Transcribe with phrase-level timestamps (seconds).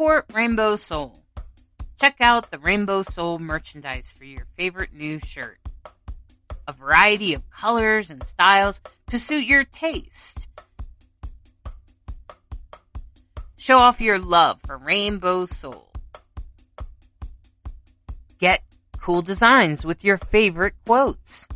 [0.00, 1.22] Support Rainbow Soul.
[2.00, 5.58] Check out the Rainbow Soul merchandise for your favorite new shirt.
[6.66, 10.48] A variety of colors and styles to suit your taste.
[13.58, 15.92] Show off your love for Rainbow Soul.
[18.38, 18.62] Get
[18.96, 21.46] cool designs with your favorite quotes.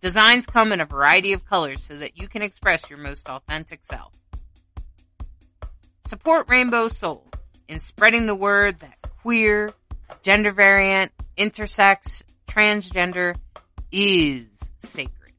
[0.00, 3.80] Designs come in a variety of colors so that you can express your most authentic
[3.84, 4.12] self.
[6.06, 7.26] Support Rainbow Soul
[7.68, 9.74] in spreading the word that queer,
[10.22, 13.36] gender variant, intersex, transgender
[13.92, 15.34] is sacred.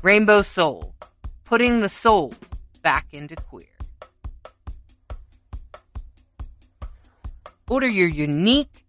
[0.00, 0.94] Rainbow Soul,
[1.44, 2.34] putting the soul
[2.82, 3.66] back into queer.
[7.68, 8.81] Order your unique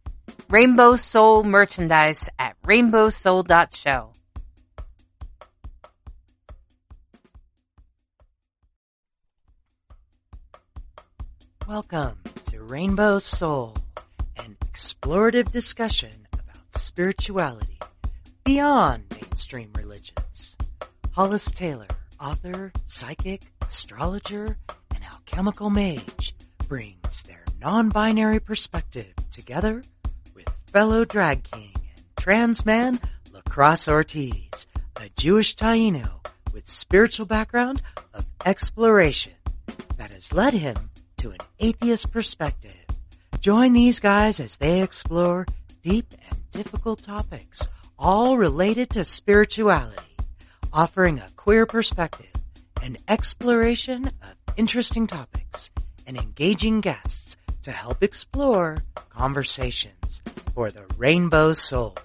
[0.49, 4.13] Rainbow Soul merchandise at rainbowsoul.show.
[11.67, 12.19] Welcome
[12.51, 13.77] to Rainbow Soul,
[14.35, 17.79] an explorative discussion about spirituality
[18.43, 20.57] beyond mainstream religions.
[21.11, 21.87] Hollis Taylor,
[22.19, 24.57] author, psychic, astrologer,
[24.93, 26.35] and alchemical mage,
[26.67, 29.83] brings their non-binary perspective together
[30.73, 32.99] fellow drag king and trans man
[33.31, 34.65] Lacrosse Ortiz,
[34.99, 36.09] a Jewish Taino
[36.51, 37.79] with spiritual background
[38.15, 39.33] of exploration
[39.97, 42.75] that has led him to an atheist perspective.
[43.39, 45.45] Join these guys as they explore
[45.83, 47.61] deep and difficult topics,
[47.99, 50.17] all related to spirituality,
[50.73, 52.33] offering a queer perspective,
[52.81, 55.69] an exploration of interesting topics,
[56.07, 60.21] and engaging guests to help explore conversations
[60.53, 61.95] for the rainbow soul.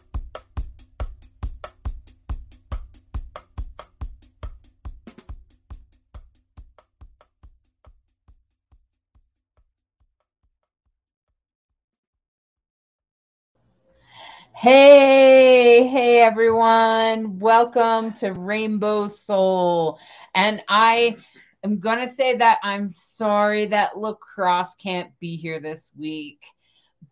[14.60, 17.38] Hey, hey everyone.
[17.38, 20.00] Welcome to Rainbow Soul.
[20.34, 21.18] And I
[21.64, 26.42] am going to say that I'm sorry that lacrosse can't be here this week.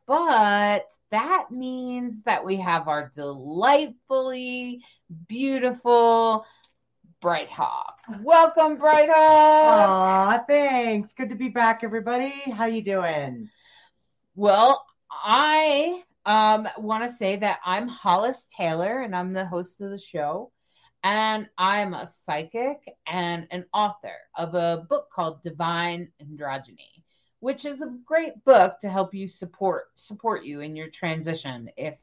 [0.07, 4.85] But that means that we have our delightfully
[5.29, 6.45] beautiful
[7.21, 7.97] Bright Hawk.
[8.23, 9.89] Welcome, Bright Hawk.
[9.89, 11.13] Aw, thanks.
[11.13, 12.31] Good to be back, everybody.
[12.53, 13.49] How you doing?
[14.35, 19.91] Well, I um, want to say that I'm Hollis Taylor and I'm the host of
[19.91, 20.53] the show.
[21.03, 27.03] And I'm a psychic and an author of a book called Divine Androgyny,
[27.41, 31.97] which is a great book to help you support support you in your transition if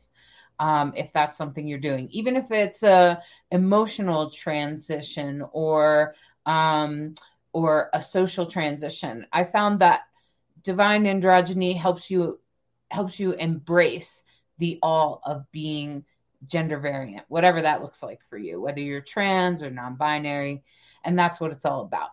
[0.60, 3.22] um, if that's something you're doing, even if it's a
[3.52, 6.16] emotional transition or
[6.46, 7.16] um,
[7.52, 9.28] or a social transition.
[9.32, 10.02] I found that
[10.64, 12.40] divine androgyny helps you
[12.90, 14.24] helps you embrace
[14.60, 16.06] the all of being
[16.48, 20.64] gender variant, whatever that looks like for you, whether you're trans or non binary.
[21.04, 22.10] And that's what it's all about.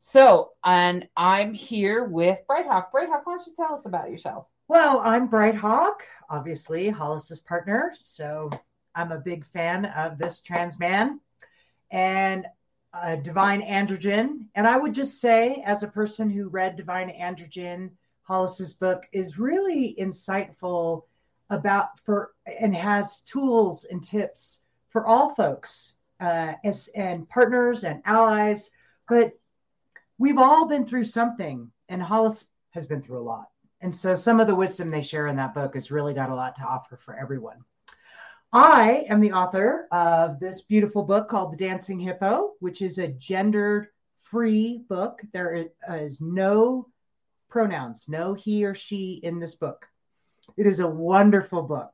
[0.00, 2.90] So, and I'm here with Brighthawk.
[2.90, 4.46] Brighthawk, why don't you tell us about yourself?
[4.68, 7.92] Well, I'm Bright Hawk, obviously Hollis's partner.
[7.98, 8.50] So
[8.94, 11.20] I'm a big fan of this trans man
[11.90, 12.46] and
[12.92, 14.46] uh, Divine Androgen.
[14.54, 17.90] And I would just say, as a person who read Divine Androgen,
[18.22, 21.02] Hollis's book is really insightful
[21.50, 28.02] about for and has tools and tips for all folks uh, as and partners and
[28.04, 28.70] allies.
[29.08, 29.32] But
[30.18, 33.48] we've all been through something, and Hollis has been through a lot.
[33.80, 36.34] And so some of the wisdom they share in that book has really got a
[36.34, 37.64] lot to offer for everyone.
[38.52, 43.08] I am the author of this beautiful book called The Dancing Hippo, which is a
[43.08, 43.88] gendered
[44.18, 45.22] free book.
[45.32, 46.88] There is no
[47.48, 49.88] pronouns, no he or she in this book.
[50.56, 51.92] It is a wonderful book.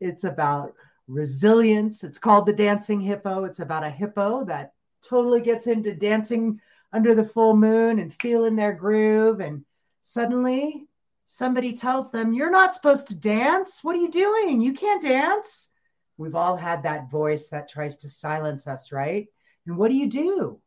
[0.00, 0.74] It's about
[1.08, 2.04] resilience.
[2.04, 3.44] It's called The Dancing Hippo.
[3.44, 4.72] It's about a hippo that
[5.02, 6.60] totally gets into dancing
[6.92, 9.40] under the full moon and feeling their groove.
[9.40, 9.64] And
[10.02, 10.86] suddenly
[11.24, 13.82] somebody tells them, You're not supposed to dance.
[13.82, 14.60] What are you doing?
[14.60, 15.68] You can't dance.
[16.18, 19.26] We've all had that voice that tries to silence us, right?
[19.66, 20.60] And what do you do?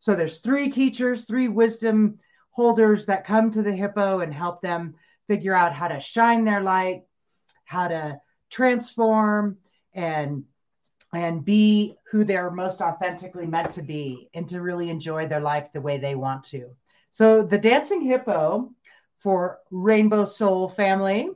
[0.00, 2.18] So there's three teachers, three wisdom
[2.50, 4.94] holders that come to the hippo and help them
[5.28, 7.02] figure out how to shine their light,
[7.64, 8.20] how to
[8.50, 9.58] transform
[9.94, 10.44] and
[11.14, 15.68] and be who they're most authentically meant to be and to really enjoy their life
[15.72, 16.68] the way they want to.
[17.10, 18.70] So the dancing hippo
[19.18, 21.30] for Rainbow Soul family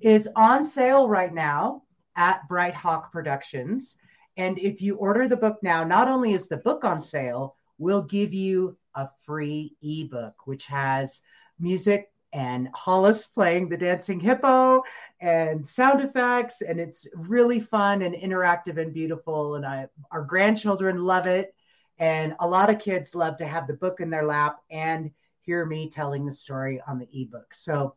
[0.00, 1.82] is on sale right now
[2.16, 3.96] at Bright Hawk Productions
[4.36, 8.02] And if you order the book now, not only is the book on sale, we'll
[8.02, 11.20] give you a free ebook, which has
[11.58, 14.82] music and Hollis playing the dancing hippo
[15.20, 16.62] and sound effects.
[16.62, 19.56] And it's really fun and interactive and beautiful.
[19.56, 21.54] And I, our grandchildren love it.
[21.98, 25.10] And a lot of kids love to have the book in their lap and
[25.42, 27.52] hear me telling the story on the ebook.
[27.52, 27.96] So,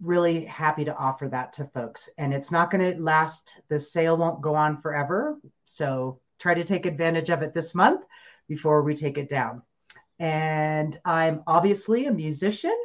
[0.00, 2.08] really happy to offer that to folks.
[2.16, 5.38] And it's not going to last, the sale won't go on forever.
[5.66, 8.04] So, try to take advantage of it this month
[8.48, 9.62] before we take it down.
[10.18, 12.76] And I'm obviously a musician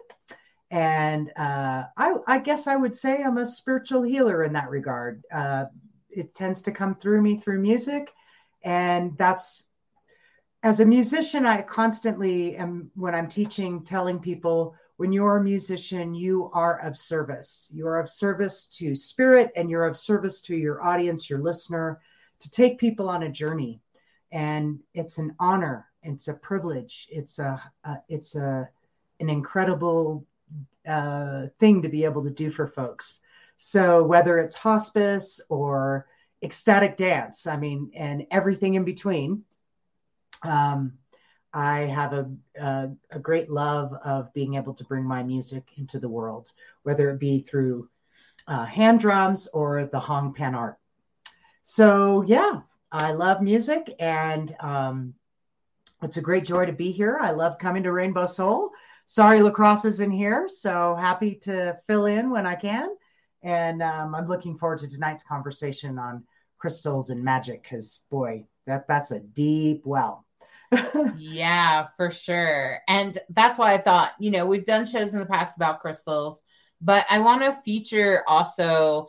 [0.71, 5.23] and uh, I, I, guess I would say I'm a spiritual healer in that regard.
[5.31, 5.65] Uh,
[6.09, 8.11] it tends to come through me through music,
[8.63, 9.65] and that's
[10.65, 16.15] as a musician, I constantly am when I'm teaching, telling people when you're a musician,
[16.15, 17.69] you are of service.
[17.71, 21.99] You are of service to spirit, and you're of service to your audience, your listener,
[22.39, 23.79] to take people on a journey.
[24.31, 25.85] And it's an honor.
[26.01, 27.07] It's a privilege.
[27.11, 28.67] It's a, a it's a
[29.19, 30.25] an incredible
[30.87, 33.21] uh, thing to be able to do for folks.
[33.57, 36.07] So whether it's hospice or
[36.43, 39.43] ecstatic dance, I mean, and everything in between,
[40.43, 40.93] um,
[41.53, 45.99] I have a, a, a, great love of being able to bring my music into
[45.99, 46.51] the world,
[46.83, 47.89] whether it be through
[48.47, 50.77] uh, hand drums or the Hong Pan art.
[51.63, 52.59] So yeah,
[52.91, 55.13] I love music and um,
[56.03, 57.17] it's a great joy to be here.
[57.19, 58.71] I love coming to Rainbow Soul
[59.05, 62.89] sorry lacrosse is in here so happy to fill in when i can.
[63.43, 66.23] And um, i'm looking forward to tonight's conversation on
[66.57, 70.25] crystals and magic because boy that that's a deep well.
[71.17, 72.79] Yeah for sure.
[72.87, 76.41] And that's why i thought you know we've done shows in the past about crystals
[76.81, 79.07] but i want to feature also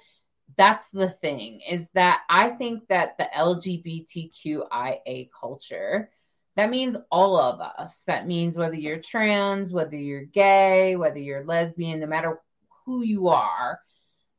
[0.57, 6.11] that's the thing is that i think that the lgbtqia culture
[6.57, 8.03] that means all of us.
[8.07, 12.41] That means whether you're trans, whether you're gay, whether you're lesbian, no matter
[12.85, 13.81] who you are,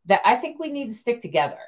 [0.08, 1.60] that I think we need to stick together.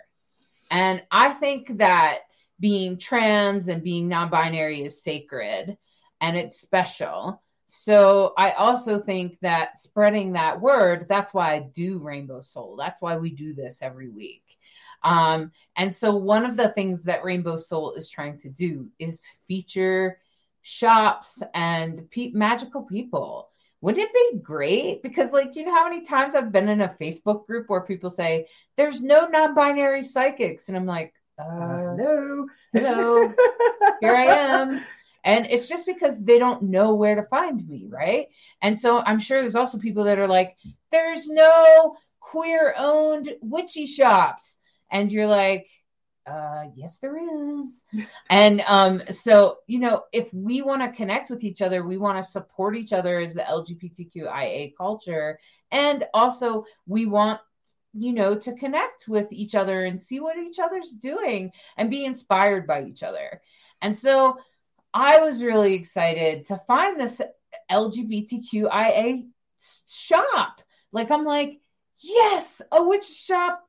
[0.72, 2.19] And I think that
[2.60, 5.78] being trans and being non binary is sacred
[6.19, 7.42] and it's special.
[7.68, 12.75] So I also think that spreading that word, that's why I do Rainbow Soul.
[12.75, 14.57] That's why we do this every week.
[15.04, 19.24] Um, and so one of the things that Rainbow Soul is trying to do is
[19.48, 20.18] feature
[20.62, 23.50] shops and pe- magical people.
[23.82, 25.02] Wouldn't it be great?
[25.02, 28.10] Because, like, you know how many times I've been in a Facebook group where people
[28.10, 30.68] say, There's no non binary psychics.
[30.68, 33.34] And I'm like, uh, Hello, hello,
[34.02, 34.82] here I am.
[35.24, 38.28] And it's just because they don't know where to find me, right?
[38.62, 40.58] And so I'm sure there's also people that are like,
[40.92, 44.58] There's no queer owned witchy shops.
[44.92, 45.68] And you're like,
[46.30, 47.86] uh, yes, there is.
[48.30, 52.24] and um, so, you know, if we want to connect with each other, we want
[52.24, 55.40] to support each other as the LGBTQIA culture.
[55.71, 57.42] And also, we want,
[57.94, 62.06] you know, to connect with each other and see what each other's doing and be
[62.06, 63.42] inspired by each other.
[63.81, 64.38] And so,
[64.94, 67.21] I was really excited to find this
[67.71, 69.28] LGBTQIA
[69.88, 70.62] shop.
[70.92, 71.59] Like, I'm like,
[72.00, 73.64] yes, a witch shop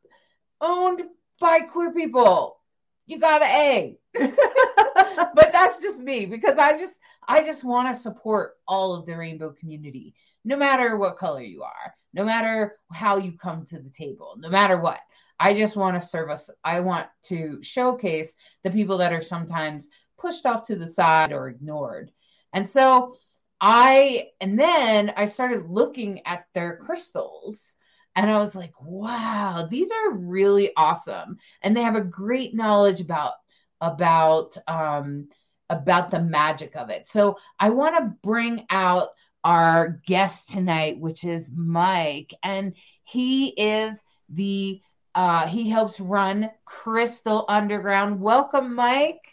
[0.60, 1.02] owned
[1.40, 2.58] by queer people.
[3.06, 3.98] You got an A.
[4.14, 9.16] but that's just me because I just I just want to support all of the
[9.16, 13.90] rainbow community, no matter what color you are, no matter how you come to the
[13.90, 15.00] table, no matter what.
[15.38, 16.50] I just want to serve us.
[16.62, 21.48] I want to showcase the people that are sometimes pushed off to the side or
[21.48, 22.10] ignored.
[22.52, 23.16] And so
[23.60, 27.74] I, and then I started looking at their crystals
[28.20, 31.38] and I was like, wow, these are really awesome.
[31.62, 33.32] And they have a great knowledge about
[33.80, 35.28] about um
[35.70, 37.08] about the magic of it.
[37.08, 39.08] So I want to bring out
[39.42, 42.74] our guest tonight, which is Mike, and
[43.04, 43.98] he is
[44.28, 44.82] the
[45.14, 48.20] uh he helps run Crystal Underground.
[48.20, 49.24] Welcome, Mike.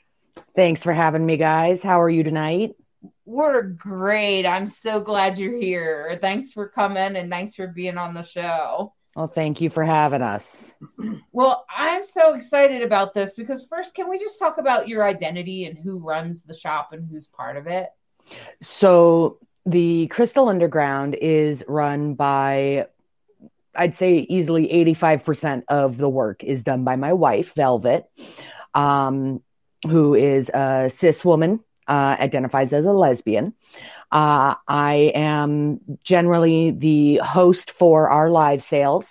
[0.56, 1.84] Thanks for having me, guys.
[1.84, 2.77] How are you tonight?
[3.28, 4.46] We're great.
[4.46, 6.18] I'm so glad you're here.
[6.22, 8.94] Thanks for coming and thanks for being on the show.
[9.18, 10.46] Well, thank you for having us.
[11.34, 15.66] Well, I'm so excited about this because first, can we just talk about your identity
[15.66, 17.90] and who runs the shop and who's part of it?
[18.64, 22.88] So, the Crystal Underground is run by,
[23.76, 28.10] I'd say, easily 85% of the work is done by my wife, Velvet,
[28.74, 29.44] um,
[29.86, 33.54] who is a cis woman uh, identifies as a lesbian.
[34.12, 39.06] Uh, I am generally the host for our live sales.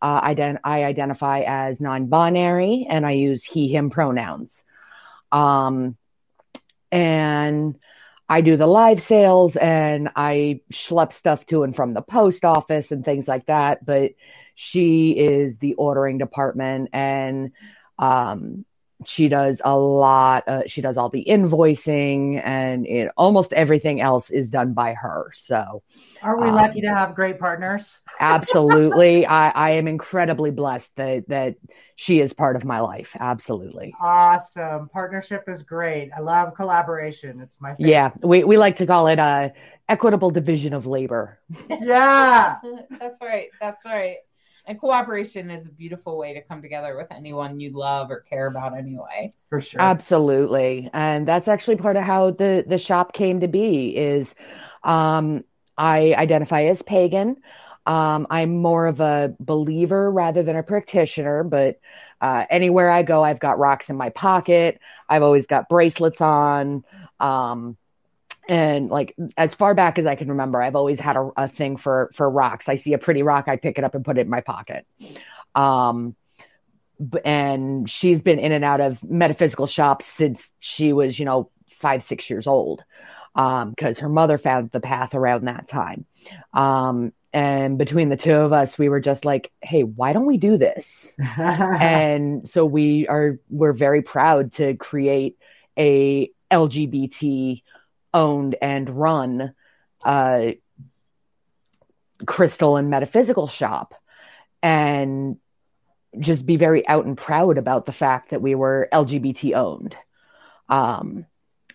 [0.00, 0.20] Uh,
[0.64, 4.62] I identify as non-binary, and I use he/him pronouns.
[5.32, 5.96] Um,
[6.92, 7.76] and
[8.28, 12.92] I do the live sales, and I schlep stuff to and from the post office
[12.92, 13.84] and things like that.
[13.84, 14.12] But
[14.54, 17.50] she is the ordering department, and
[17.98, 18.64] um,
[19.06, 24.30] she does a lot uh, she does all the invoicing and it, almost everything else
[24.30, 25.82] is done by her so
[26.22, 27.98] are we um, lucky to have great partners?
[28.20, 29.26] Absolutely.
[29.26, 31.56] I, I am incredibly blessed that that
[31.96, 33.10] she is part of my life.
[33.18, 33.94] Absolutely.
[34.00, 34.88] Awesome.
[34.88, 36.10] Partnership is great.
[36.16, 37.40] I love collaboration.
[37.40, 37.90] It's my favorite.
[37.90, 38.10] yeah.
[38.22, 39.52] We, we like to call it a
[39.88, 41.38] equitable division of labor.
[41.68, 42.56] Yeah.
[43.00, 43.48] That's right.
[43.60, 44.18] That's right
[44.68, 48.46] and cooperation is a beautiful way to come together with anyone you love or care
[48.46, 49.32] about anyway.
[49.48, 49.80] For sure.
[49.80, 50.90] Absolutely.
[50.92, 54.34] And that's actually part of how the the shop came to be is
[54.84, 55.44] um
[55.76, 57.36] i identify as pagan.
[57.86, 61.80] Um i'm more of a believer rather than a practitioner but
[62.20, 64.80] uh, anywhere i go i've got rocks in my pocket.
[65.08, 66.84] I've always got bracelets on.
[67.20, 67.76] Um
[68.48, 71.76] and like as far back as I can remember, I've always had a, a, thing
[71.76, 72.68] for for rocks.
[72.68, 74.86] I see a pretty rock, I pick it up and put it in my pocket.
[75.54, 76.16] Um,
[77.24, 81.50] and she's been in and out of metaphysical shops since she was, you know,
[81.80, 82.82] five six years old,
[83.34, 86.06] because um, her mother found the path around that time.
[86.54, 90.38] Um, and between the two of us, we were just like, "Hey, why don't we
[90.38, 91.06] do this?"
[91.38, 95.36] and so we are we're very proud to create
[95.78, 97.62] a LGBT
[98.12, 99.54] owned and run
[100.04, 100.46] uh,
[102.26, 103.94] crystal and metaphysical shop
[104.62, 105.36] and
[106.18, 109.96] just be very out and proud about the fact that we were LGBT owned.
[110.68, 111.26] Um,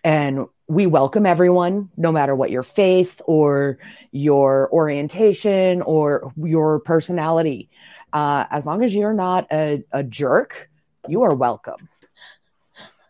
[0.02, 3.78] and we welcome everyone, no matter what your faith or
[4.12, 7.70] your orientation or your personality.
[8.12, 10.68] Uh, as long as you're not a, a jerk,
[11.08, 11.88] you are welcome.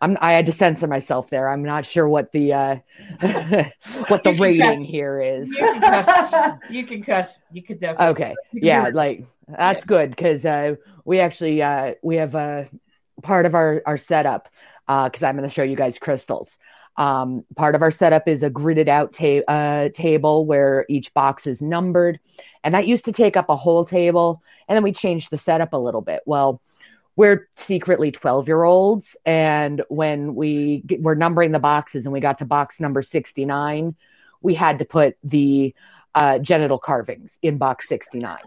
[0.01, 1.49] I'm, I had to censor myself there.
[1.49, 2.77] I'm not sure what the uh,
[4.09, 4.89] what the rating cuss.
[4.89, 5.49] here is.
[5.49, 6.59] You can cuss.
[6.71, 7.39] You can cuss.
[7.53, 8.07] You could definitely.
[8.09, 8.35] Okay.
[8.53, 9.87] Yeah, like that's yeah.
[9.87, 12.69] good because uh, we actually uh, we have a
[13.23, 14.49] part of our our setup
[14.87, 16.51] because uh, I'm going to show you guys crystals.
[16.97, 21.47] Um, part of our setup is a gridded out ta- uh, table where each box
[21.47, 22.21] is numbered,
[22.63, 24.43] and that used to take up a whole table.
[24.69, 26.23] And then we changed the setup a little bit.
[26.27, 26.61] Well
[27.17, 29.17] we're secretly 12 year olds.
[29.25, 33.95] And when we were numbering the boxes and we got to box number 69,
[34.43, 35.75] we had to put the
[36.15, 38.39] uh, genital carvings in box 69.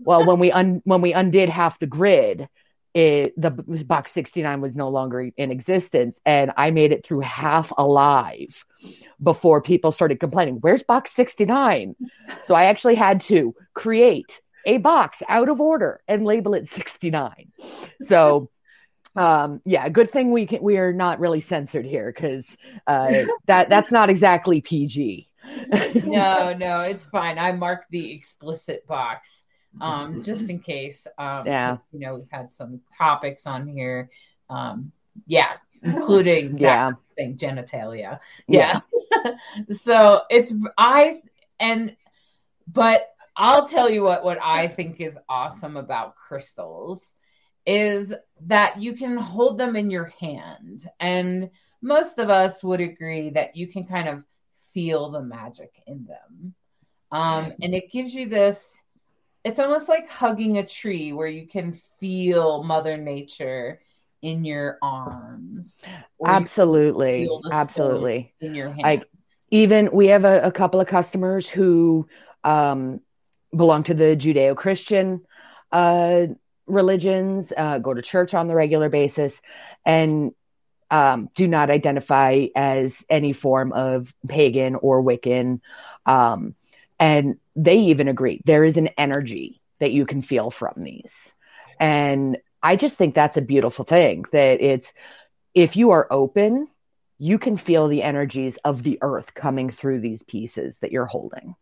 [0.00, 2.48] well, when we un- when we undid half the grid,
[2.94, 7.72] it, the box 69 was no longer in existence and i made it through half
[7.78, 8.64] alive
[9.22, 11.96] before people started complaining where's box 69
[12.46, 17.52] so i actually had to create a box out of order and label it 69.
[18.04, 18.50] So
[19.14, 22.46] um yeah good thing we can we are not really censored here because
[22.86, 23.12] uh
[23.46, 25.28] that that's not exactly pg
[26.04, 27.38] no no it's fine.
[27.38, 29.44] I marked the explicit box
[29.80, 31.76] um just in case um yeah.
[31.92, 34.10] you know we've had some topics on here.
[34.48, 34.92] Um
[35.26, 35.52] yeah
[35.82, 36.92] including yeah.
[37.16, 38.20] thing genitalia.
[38.46, 38.80] Yeah,
[39.24, 39.32] yeah.
[39.72, 41.22] so it's i
[41.58, 41.96] and
[42.72, 47.14] but I'll tell you what what I think is awesome about crystals
[47.64, 48.12] is
[48.46, 50.88] that you can hold them in your hand.
[51.00, 54.24] And most of us would agree that you can kind of
[54.74, 56.54] feel the magic in them.
[57.12, 58.82] Um, and it gives you this
[59.44, 63.80] it's almost like hugging a tree where you can feel mother nature
[64.22, 65.82] in your arms.
[66.24, 67.28] Absolutely.
[67.50, 68.32] absolutely.
[68.40, 68.82] in your hand.
[68.82, 69.02] like
[69.50, 72.06] even we have a, a couple of customers who
[72.44, 73.00] um
[73.54, 75.22] belong to the Judeo Christian
[75.70, 76.26] uh,
[76.66, 79.40] religions, uh, go to church on the regular basis,
[79.84, 80.32] and
[80.90, 85.60] um, do not identify as any form of pagan or Wiccan.
[86.04, 86.54] Um,
[86.98, 91.12] and they even agree there is an energy that you can feel from these.
[91.80, 94.92] And I just think that's a beautiful thing that it's
[95.54, 96.68] if you are open,
[97.18, 101.54] you can feel the energies of the earth coming through these pieces that you're holding.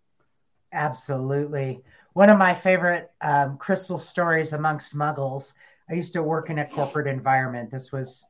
[0.73, 1.83] Absolutely.
[2.13, 5.53] One of my favorite um, crystal stories amongst muggles.
[5.89, 7.71] I used to work in a corporate environment.
[7.71, 8.27] This was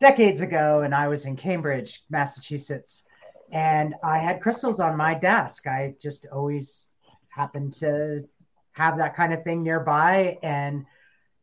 [0.00, 3.04] decades ago, and I was in Cambridge, Massachusetts.
[3.52, 5.66] And I had crystals on my desk.
[5.66, 6.86] I just always
[7.28, 8.24] happened to
[8.72, 10.38] have that kind of thing nearby.
[10.42, 10.84] And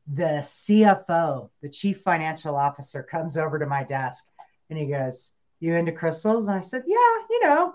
[0.08, 4.26] the CFO, the chief financial officer, comes over to my desk
[4.70, 6.48] and he goes, You into crystals?
[6.48, 7.74] And I said, Yeah, you know.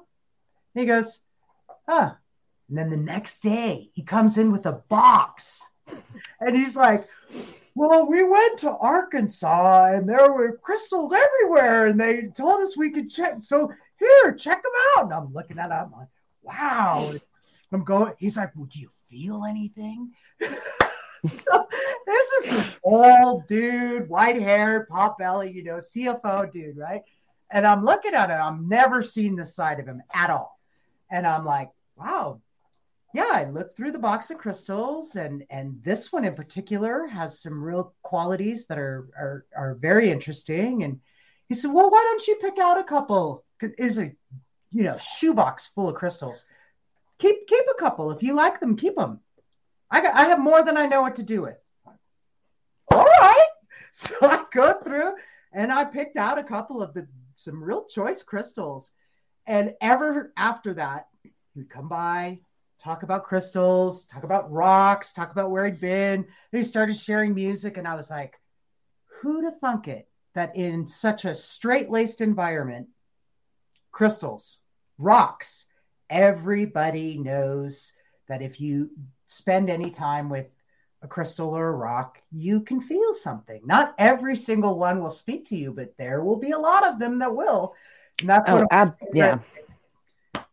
[0.74, 1.20] And he goes,
[1.88, 2.14] Huh,
[2.68, 5.62] and then the next day, he comes in with a box
[6.40, 7.08] and he's like,
[7.74, 12.90] well, we went to Arkansas and there were crystals everywhere, and they told us we
[12.90, 13.36] could check.
[13.40, 15.04] So here, check them out.
[15.04, 16.08] And I'm looking at it, I'm like,
[16.42, 17.14] wow.
[17.70, 20.12] I'm going, he's like, Would you feel anything?
[20.40, 21.68] so
[22.06, 27.02] this is this old dude, white hair, pop belly, you know, CFO dude, right?
[27.50, 30.58] And I'm looking at it, I've never seen the side of him at all.
[31.10, 32.40] And I'm like, wow,
[33.14, 37.40] yeah, I looked through the box of crystals, and and this one in particular has
[37.40, 40.82] some real qualities that are are are very interesting.
[40.82, 41.00] And
[41.48, 43.44] he said, well, why don't you pick out a couple?
[43.78, 44.12] Is a
[44.70, 46.44] you know shoebox full of crystals.
[47.18, 48.76] Keep keep a couple if you like them.
[48.76, 49.20] Keep them.
[49.90, 51.56] I got, I have more than I know what to do with.
[52.92, 53.44] All right.
[53.90, 55.14] So I go through
[55.52, 58.92] and I picked out a couple of the some real choice crystals.
[59.46, 61.06] And ever after that,
[61.54, 62.40] he'd come by,
[62.78, 66.26] talk about crystals, talk about rocks, talk about where he'd been.
[66.52, 68.38] He started sharing music, and I was like,
[69.20, 72.88] who'd have thunk it that in such a straight laced environment,
[73.90, 74.58] crystals,
[74.98, 75.66] rocks,
[76.08, 77.92] everybody knows
[78.28, 78.90] that if you
[79.26, 80.46] spend any time with
[81.02, 83.60] a crystal or a rock, you can feel something.
[83.64, 86.98] Not every single one will speak to you, but there will be a lot of
[86.98, 87.74] them that will.
[88.20, 89.38] And that's Oh, what ab- yeah.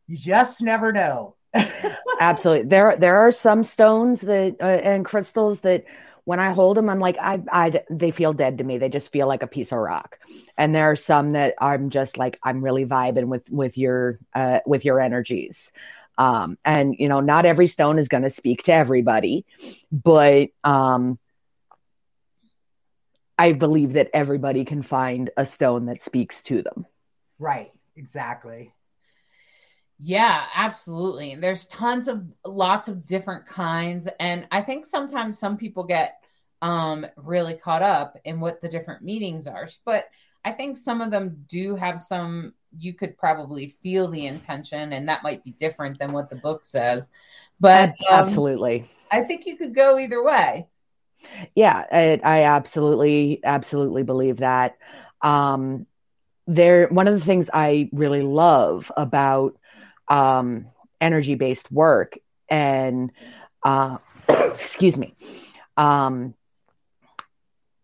[0.07, 1.35] you just never know.
[2.19, 2.67] Absolutely.
[2.69, 5.83] There there are some stones that uh, and crystals that
[6.25, 8.77] when I hold them, I'm like, I, I, they feel dead to me.
[8.79, 10.17] They just feel like a piece of rock.
[10.57, 14.59] And there are some that I'm just like, I'm really vibing with, with your, uh,
[14.65, 15.71] with your energies.
[16.17, 19.45] Um, and you know, not every stone is going to speak to everybody,
[19.91, 21.19] but, um,
[23.37, 26.85] I believe that everybody can find a stone that speaks to them.
[27.39, 28.74] right, exactly.
[29.97, 31.35] Yeah, absolutely.
[31.35, 34.07] There's tons of lots of different kinds.
[34.19, 36.21] And I think sometimes some people get
[36.61, 39.69] um, really caught up in what the different meanings are.
[39.85, 40.09] But
[40.43, 45.07] I think some of them do have some, you could probably feel the intention, and
[45.07, 47.07] that might be different than what the book says.
[47.59, 48.89] But um, absolutely.
[49.11, 50.67] I think you could go either way.
[51.55, 54.77] Yeah, I, I absolutely, absolutely believe that.
[55.21, 55.85] Um,
[56.47, 59.57] there, one of the things I really love about
[60.07, 60.67] um,
[61.01, 62.17] energy-based work
[62.49, 63.11] and,
[63.63, 63.97] uh,
[64.29, 65.15] excuse me,
[65.77, 66.33] um,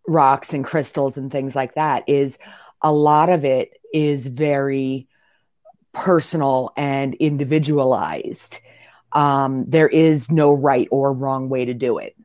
[0.07, 2.37] rocks and crystals and things like that is
[2.81, 5.07] a lot of it is very
[5.93, 8.57] personal and individualized.
[9.11, 12.15] Um, there is no right or wrong way to do it.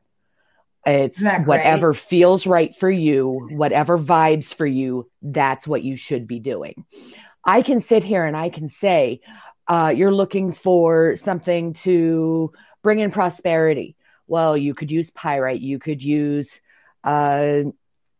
[0.85, 6.39] It's whatever feels right for you, whatever vibes for you, that's what you should be
[6.39, 6.85] doing.
[7.43, 9.21] I can sit here and I can say,
[9.67, 12.51] uh, you're looking for something to
[12.83, 13.95] bring in prosperity.
[14.27, 16.49] Well, you could use pyrite, you could use
[17.03, 17.63] uh,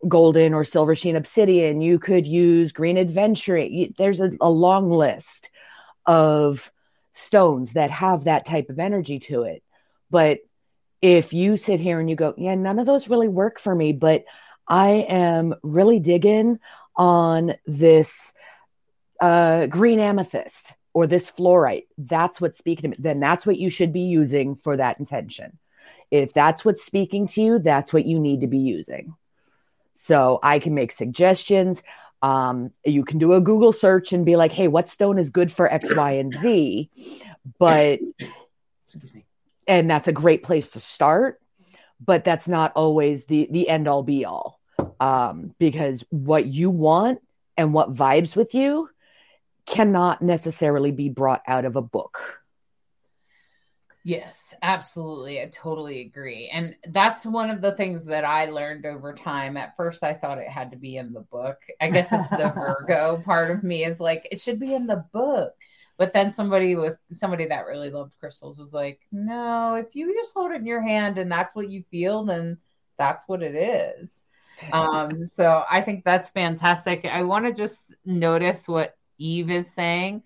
[0.07, 3.95] golden or silver sheen obsidian, you could use green aventurine.
[3.95, 5.49] There's a, a long list
[6.05, 6.69] of
[7.13, 9.63] stones that have that type of energy to it.
[10.10, 10.39] But
[11.01, 13.91] if you sit here and you go, yeah, none of those really work for me,
[13.91, 14.23] but
[14.67, 16.60] I am really digging
[16.95, 18.31] on this
[19.21, 23.69] uh, green amethyst or this fluorite, that's what's speaking to me, then that's what you
[23.69, 25.60] should be using for that intention.
[26.10, 29.13] If that's what's speaking to you, that's what you need to be using.
[29.99, 31.83] So I can make suggestions.
[32.23, 35.51] Um, you can do a Google search and be like, hey, what stone is good
[35.51, 36.89] for X, Y, and Z?
[37.60, 37.99] But
[38.86, 39.25] Excuse me.
[39.67, 41.39] and that's a great place to start
[41.99, 44.60] but that's not always the the end all be all
[44.99, 47.19] um, because what you want
[47.57, 48.89] and what vibes with you
[49.67, 52.38] cannot necessarily be brought out of a book
[54.08, 55.41] Yes, absolutely.
[55.41, 56.47] I totally agree.
[56.47, 59.58] And that's one of the things that I learned over time.
[59.58, 61.58] At first, I thought it had to be in the book.
[61.82, 65.03] I guess it's the Virgo part of me is like, it should be in the
[65.12, 65.51] book.
[65.97, 70.34] But then somebody with somebody that really loved crystals was like, no, if you just
[70.34, 72.60] hold it in your hand and that's what you feel, then
[72.97, 74.21] that's what it is.
[74.71, 77.06] Um, so I think that's fantastic.
[77.06, 80.23] I want to just notice what Eve is saying.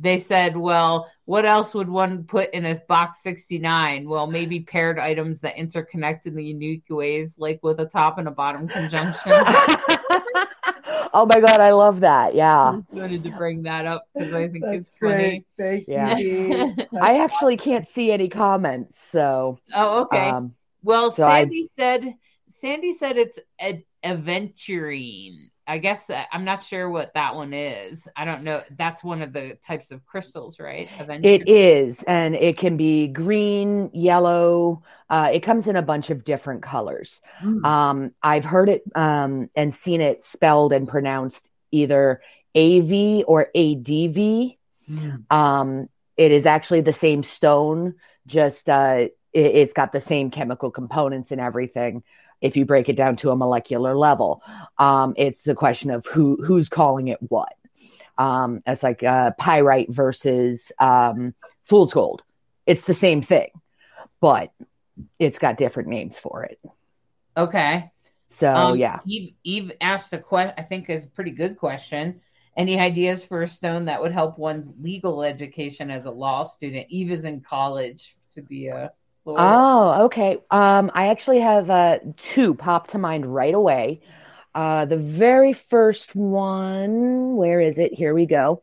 [0.00, 4.08] They said, well, what else would one put in a box 69?
[4.08, 8.26] Well, maybe paired items that interconnect in the unique ways, like with a top and
[8.26, 9.32] a bottom conjunction.
[11.16, 14.48] oh my god i love that yeah I wanted to bring that up because I
[14.48, 15.12] think That's it's funny.
[15.14, 15.46] great.
[15.56, 16.16] Thank Yeah.
[16.16, 16.74] you.
[17.00, 20.28] I actually can't see any comments so Oh, okay.
[20.30, 22.14] um well, so I- Sandy said
[22.48, 25.50] Sandy said it's ad- aventurine.
[25.66, 28.06] I guess that, I'm not sure what that one is.
[28.16, 28.62] I don't know.
[28.76, 30.88] That's one of the types of crystals, right?
[31.24, 34.82] It is, and it can be green, yellow.
[35.08, 37.20] Uh, it comes in a bunch of different colors.
[37.42, 37.64] Mm.
[37.64, 42.20] Um, I've heard it um, and seen it spelled and pronounced either
[42.54, 44.56] AV or ADV.
[44.90, 45.24] Mm.
[45.30, 47.94] Um, it is actually the same stone,
[48.26, 52.02] just uh, it, has got the same chemical components and everything
[52.44, 54.42] if you break it down to a molecular level.
[54.78, 57.54] Um, it's the question of who who's calling it what.
[58.18, 62.22] Um, it's like uh, pyrite versus um, fool's gold.
[62.66, 63.48] It's the same thing,
[64.20, 64.52] but
[65.18, 66.60] it's got different names for it.
[67.34, 67.90] Okay.
[68.28, 70.54] So um, yeah, Eve, Eve asked a question.
[70.58, 72.20] I think is a pretty good question.
[72.58, 76.88] Any ideas for a stone that would help one's legal education as a law student?
[76.90, 78.92] Eve is in college to be a
[79.24, 79.40] Lord.
[79.40, 80.38] Oh, okay.
[80.50, 84.02] Um, I actually have uh, two pop to mind right away.
[84.54, 87.92] Uh, the very first one, where is it?
[87.92, 88.62] Here we go.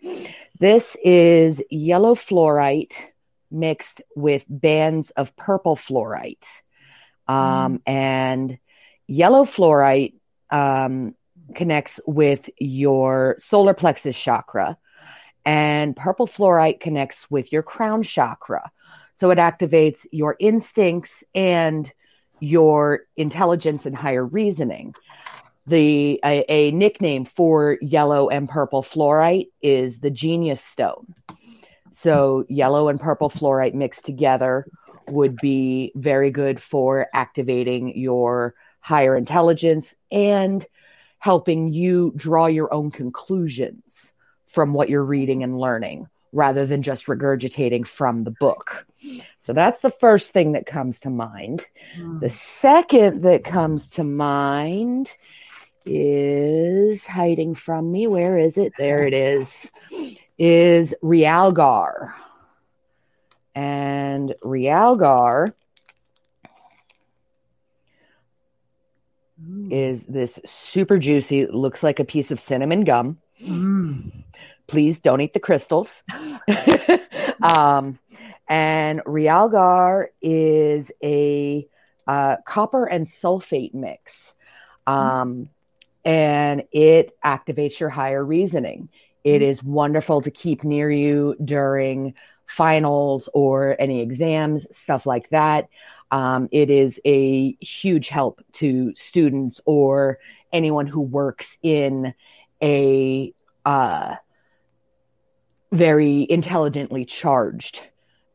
[0.60, 2.94] This is yellow fluorite
[3.50, 6.46] mixed with bands of purple fluorite.
[7.28, 7.82] Um, mm.
[7.86, 8.58] And
[9.08, 10.14] yellow fluorite
[10.50, 11.16] um,
[11.56, 14.78] connects with your solar plexus chakra,
[15.44, 18.72] and purple fluorite connects with your crown chakra.
[19.22, 21.92] So it activates your instincts and
[22.40, 24.96] your intelligence and higher reasoning.
[25.68, 31.14] The a, a, nickname for yellow and purple fluorite is the genius stone.
[31.98, 34.66] So yellow and purple fluorite mixed together
[35.08, 40.66] would be very good for activating your higher intelligence and
[41.20, 44.12] helping you draw your own conclusions
[44.52, 48.86] from what you're reading and learning rather than just regurgitating from the book.
[49.40, 51.66] So that's the first thing that comes to mind.
[52.20, 55.12] The second that comes to mind
[55.86, 58.08] is hiding from me.
[58.08, 58.74] Where is it?
[58.78, 59.54] There it is.
[60.38, 62.14] Is Realgar.
[63.54, 65.54] And Realgar
[69.44, 69.72] mm.
[69.72, 73.18] is this super juicy, looks like a piece of cinnamon gum.
[73.44, 74.24] Mm
[74.72, 75.90] please don't eat the crystals.
[77.44, 78.00] um,
[78.48, 81.68] and Realgar is a
[82.08, 84.34] uh, copper and sulfate mix.
[84.88, 85.50] Um,
[86.06, 88.88] and it activates your higher reasoning.
[89.26, 92.14] It is wonderful to keep near you during
[92.48, 95.68] finals or any exams, stuff like that.
[96.12, 100.20] Um, it is a huge help to students or
[100.54, 102.14] anyone who works in
[102.64, 103.34] a
[103.66, 104.16] uh,
[105.72, 107.80] very intelligently charged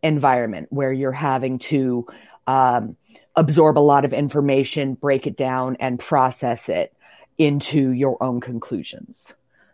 [0.03, 2.07] environment where you're having to
[2.46, 2.96] um,
[3.35, 6.94] absorb a lot of information, break it down, and process it
[7.38, 9.27] into your own conclusions.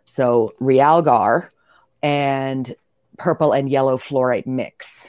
[0.05, 1.47] So, Realgar
[2.01, 2.75] and
[3.17, 5.07] purple and yellow fluorite mix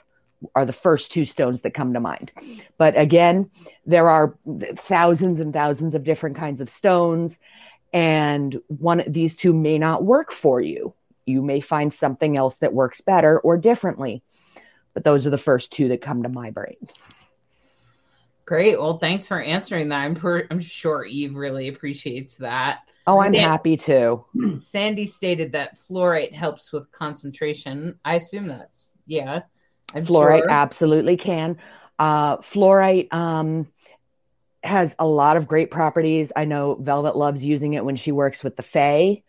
[0.54, 2.30] are the first two stones that come to mind.
[2.78, 3.50] But again,
[3.86, 4.36] there are
[4.76, 7.36] thousands and thousands of different kinds of stones,
[7.92, 10.94] and one these two may not work for you
[11.26, 14.22] you may find something else that works better or differently.
[14.92, 16.76] But those are the first two that come to my brain.
[18.46, 18.78] Great.
[18.78, 20.00] Well, thanks for answering that.
[20.00, 22.80] I'm, per- I'm sure Eve really appreciates that.
[23.06, 24.24] Oh, I'm happy to.
[24.60, 27.98] Sandy stated that fluorite helps with concentration.
[28.04, 29.42] I assume that's, yeah.
[29.94, 30.50] I'm fluorite sure.
[30.50, 31.58] absolutely can.
[31.98, 33.68] Uh, fluorite um,
[34.62, 36.32] has a lot of great properties.
[36.34, 39.22] I know Velvet loves using it when she works with the Fae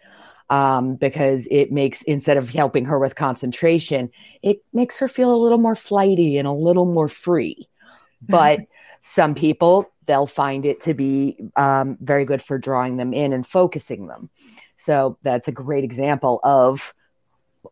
[0.49, 4.09] um, because it makes instead of helping her with concentration,
[4.43, 7.67] it makes her feel a little more flighty and a little more free.
[8.29, 8.61] But
[9.01, 13.45] some people they'll find it to be um, very good for drawing them in and
[13.45, 14.29] focusing them.
[14.77, 16.93] So that's a great example of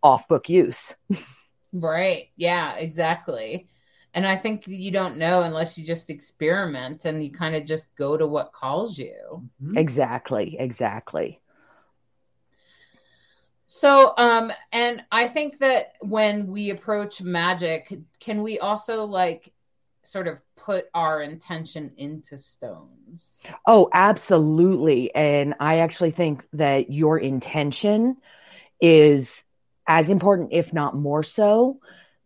[0.01, 0.93] off book use.
[1.73, 2.29] right.
[2.35, 3.67] Yeah, exactly.
[4.15, 7.95] And I think you don't know unless you just experiment and you kind of just
[7.95, 9.43] go to what calls you.
[9.75, 10.55] Exactly.
[10.59, 11.39] Exactly.
[13.75, 19.51] So, um, and I think that when we approach magic, can we also like
[20.03, 23.27] sort of put our intention into stones?
[23.65, 25.13] Oh, absolutely.
[25.15, 28.17] And I actually think that your intention
[28.79, 29.27] is
[29.87, 31.79] as important, if not more so,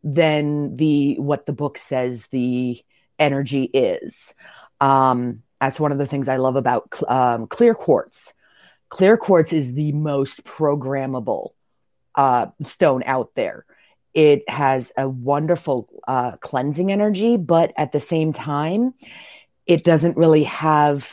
[0.03, 2.83] than the what the book says the
[3.17, 4.33] energy is.
[4.81, 8.33] Um, that's one of the things I love about um, clear quartz
[8.89, 11.51] Clear quartz is the most programmable
[12.15, 13.65] uh, stone out there.
[14.13, 18.93] It has a wonderful uh, cleansing energy, but at the same time,
[19.65, 21.05] it doesn't really have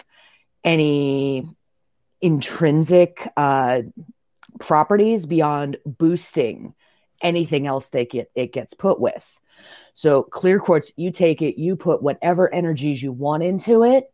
[0.63, 1.47] any
[2.21, 3.83] intrinsic uh,
[4.61, 6.75] properties beyond boosting
[7.21, 9.25] anything else that get, it gets put with.
[9.95, 14.11] So clear quartz, you take it, you put whatever energies you want into it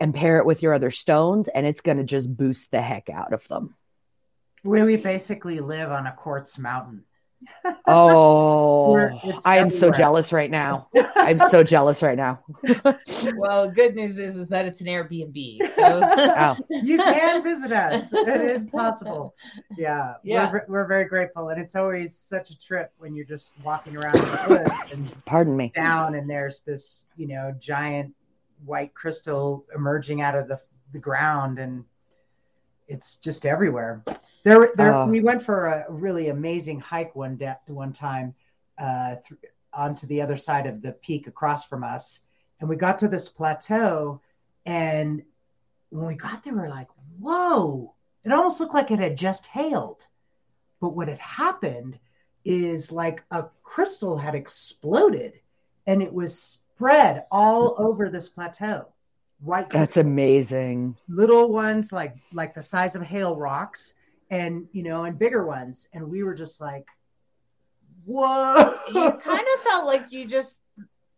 [0.00, 3.10] and pair it with your other stones, and it's going to just boost the heck
[3.10, 3.74] out of them.
[4.64, 7.04] We, we basically live on a quartz mountain.
[7.86, 8.96] Oh,
[9.44, 10.88] I am so jealous right now.
[11.16, 12.40] I'm so jealous right now.
[13.36, 15.58] Well, good news is is that it's an Airbnb.
[15.74, 18.12] So Oh, You can visit us.
[18.12, 19.34] It is possible.
[19.76, 20.14] Yeah.
[20.22, 20.50] Yeah.
[20.52, 21.48] We're, we're very grateful.
[21.50, 25.56] And it's always such a trip when you're just walking around the cliff and pardon
[25.56, 25.72] me.
[25.74, 28.14] down and there's this, you know, giant
[28.64, 30.60] white crystal emerging out of the,
[30.92, 31.84] the ground and
[32.86, 34.02] it's just everywhere.
[34.44, 35.06] There, there Oh.
[35.06, 38.34] we went for a really amazing hike one day, one time
[38.78, 39.40] uh, th-
[39.72, 42.20] onto the other side of the peak across from us.
[42.60, 44.20] And we got to this plateau
[44.66, 45.22] and
[45.90, 47.94] when we got there, we are like, whoa,
[48.24, 50.06] it almost looked like it had just hailed.
[50.80, 51.98] But what had happened
[52.44, 55.34] is like a crystal had exploded
[55.86, 58.86] and it was spread all over this plateau.
[59.40, 60.96] White That's crystal, amazing.
[61.08, 63.94] little ones like like the size of hail rocks
[64.30, 65.88] and you know and bigger ones.
[65.92, 66.86] And we were just like,
[68.04, 68.78] whoa.
[68.88, 70.60] you kind of felt like you just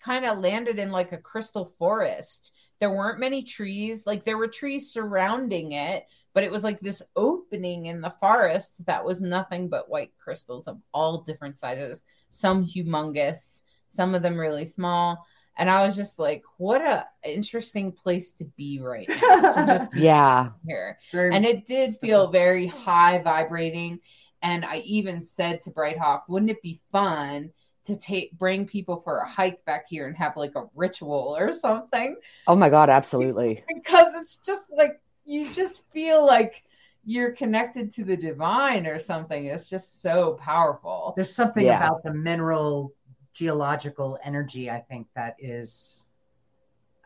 [0.02, 2.52] kind of landed in like a crystal forest.
[2.78, 7.02] There weren't many trees, like there were trees surrounding it, but it was like this
[7.16, 12.66] opening in the forest that was nothing but white crystals of all different sizes, some
[12.66, 15.26] humongous, some of them really small.
[15.60, 19.52] And I was just like, what a interesting place to be right now.
[19.52, 20.48] To just be Yeah.
[20.66, 20.96] here.
[21.12, 24.00] Very- And it did feel very high vibrating.
[24.42, 27.52] And I even said to Bright Hawk, wouldn't it be fun
[27.84, 31.52] to take bring people for a hike back here and have like a ritual or
[31.52, 32.16] something?
[32.46, 33.62] Oh my God, absolutely.
[33.74, 36.62] Because it's just like you just feel like
[37.04, 39.44] you're connected to the divine or something.
[39.44, 41.12] It's just so powerful.
[41.16, 41.76] There's something Yeah.
[41.86, 42.94] about the mineral
[43.32, 46.04] geological energy, I think, that is,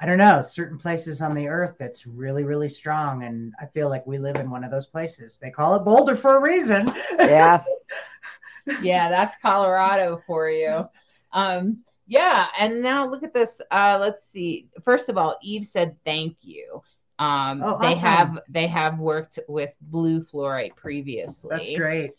[0.01, 3.25] I don't know, certain places on the earth that's really, really strong.
[3.25, 5.39] And I feel like we live in one of those places.
[5.41, 6.93] They call it Boulder for a reason.
[7.19, 7.63] Yeah.
[8.83, 10.89] yeah, that's Colorado for you.
[11.33, 13.61] Um, yeah, and now look at this.
[13.71, 14.69] Uh, let's see.
[14.83, 16.83] First of all, Eve said thank you.
[17.19, 21.49] Um, Oh, they have they have worked with blue fluorite previously.
[21.51, 22.13] That's great.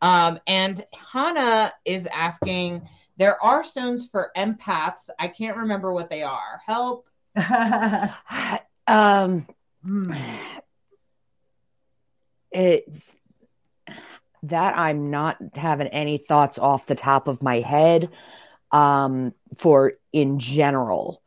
[0.00, 5.10] Um, and Hannah is asking, there are stones for empaths.
[5.18, 6.60] I can't remember what they are.
[6.66, 7.06] Help.
[8.86, 9.46] um,
[9.84, 10.12] Hmm.
[12.50, 12.88] it
[14.44, 18.10] that I'm not having any thoughts off the top of my head
[18.70, 21.22] um, for in general.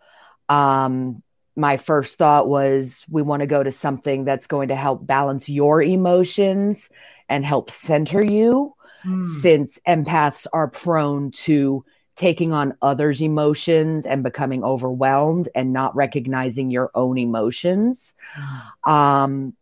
[0.49, 1.21] Um,
[1.55, 5.49] my first thought was we want to go to something that's going to help balance
[5.49, 6.89] your emotions
[7.27, 8.73] and help center you
[9.03, 9.39] Hmm.
[9.39, 11.83] since empaths are prone to
[12.15, 18.13] taking on others' emotions and becoming overwhelmed and not recognizing your own emotions.
[18.85, 19.53] Um,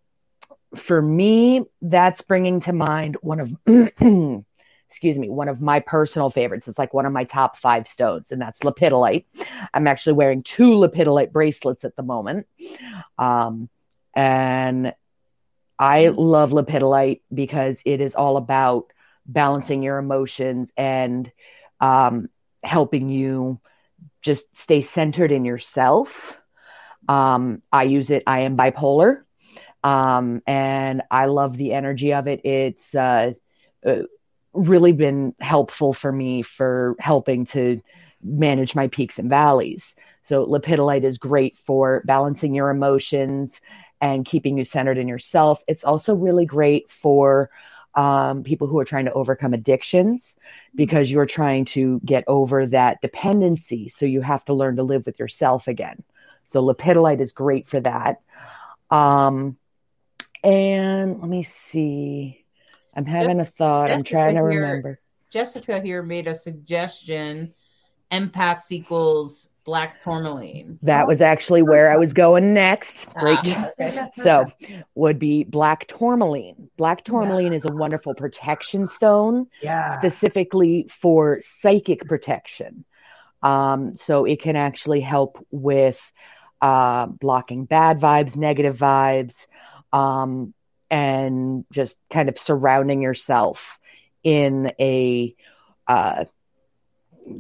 [0.76, 3.52] for me, that's bringing to mind one of,
[4.90, 6.68] excuse me, one of my personal favorites.
[6.68, 9.26] It's like one of my top five stones, and that's lepidolite.
[9.74, 12.48] I'm actually wearing two lepidolite bracelets at the moment.
[13.18, 13.70] Um,
[14.16, 14.94] and
[15.78, 18.92] I love lepidolite because it is all about
[19.34, 21.32] balancing your emotions and
[21.80, 22.30] um,
[22.64, 23.60] helping you
[24.22, 26.36] just stay centered in yourself.
[27.08, 28.24] Um, I use it.
[28.28, 29.22] I am bipolar,
[29.84, 32.46] um, and I love the energy of it.
[32.46, 33.34] It's uh,
[33.86, 34.02] uh,
[34.54, 37.82] really been helpful for me for helping to
[38.24, 39.96] manage my peaks and valleys.
[40.24, 43.62] So lepidolite is great for balancing your emotions
[44.02, 45.62] and keeping you centered in yourself.
[45.68, 47.50] It's also really great for
[47.96, 50.36] um, people who are trying to overcome addictions
[50.76, 53.90] because you're trying to get over that dependency.
[53.90, 56.04] So you have to learn to live with yourself again.
[56.52, 58.22] So lepidolite is great for that.
[58.90, 59.58] Um,
[60.44, 62.46] and let me see.
[62.96, 63.92] I'm having a thought.
[63.92, 65.00] I'm trying to here- remember.
[65.30, 67.54] Jessica here made a suggestion.
[68.12, 70.80] Empaths equals black tourmaline.
[70.82, 72.98] That was actually where I was going next.
[73.14, 73.38] Great.
[73.44, 74.08] Ah, okay.
[74.24, 74.48] So,
[74.96, 76.72] would be black tourmaline.
[76.76, 79.46] Black tourmaline is a wonderful protection stone.
[79.62, 80.00] Yeah.
[80.00, 82.84] specifically for psychic protection.
[83.44, 86.00] Um, so it can actually help with
[86.62, 89.36] uh, blocking bad vibes, negative vibes,
[89.94, 90.54] um,
[90.90, 93.78] and just kind of surrounding yourself
[94.24, 95.36] in a
[95.88, 96.26] uh,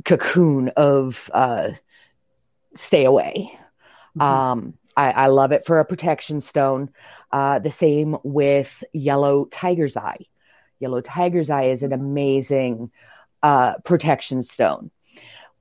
[0.05, 1.69] cocoon of uh,
[2.77, 3.51] stay away.
[4.17, 4.21] Mhm.
[4.21, 6.89] Um, I, I love it for a protection stone.
[7.31, 10.25] Uh, the same with yellow tiger's eye.
[10.79, 12.91] Yellow tiger's eye is an amazing
[13.43, 14.91] uh, protection stone.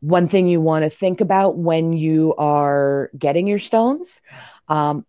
[0.01, 4.21] One thing you want to think about when you are getting your stones,
[4.69, 5.05] um,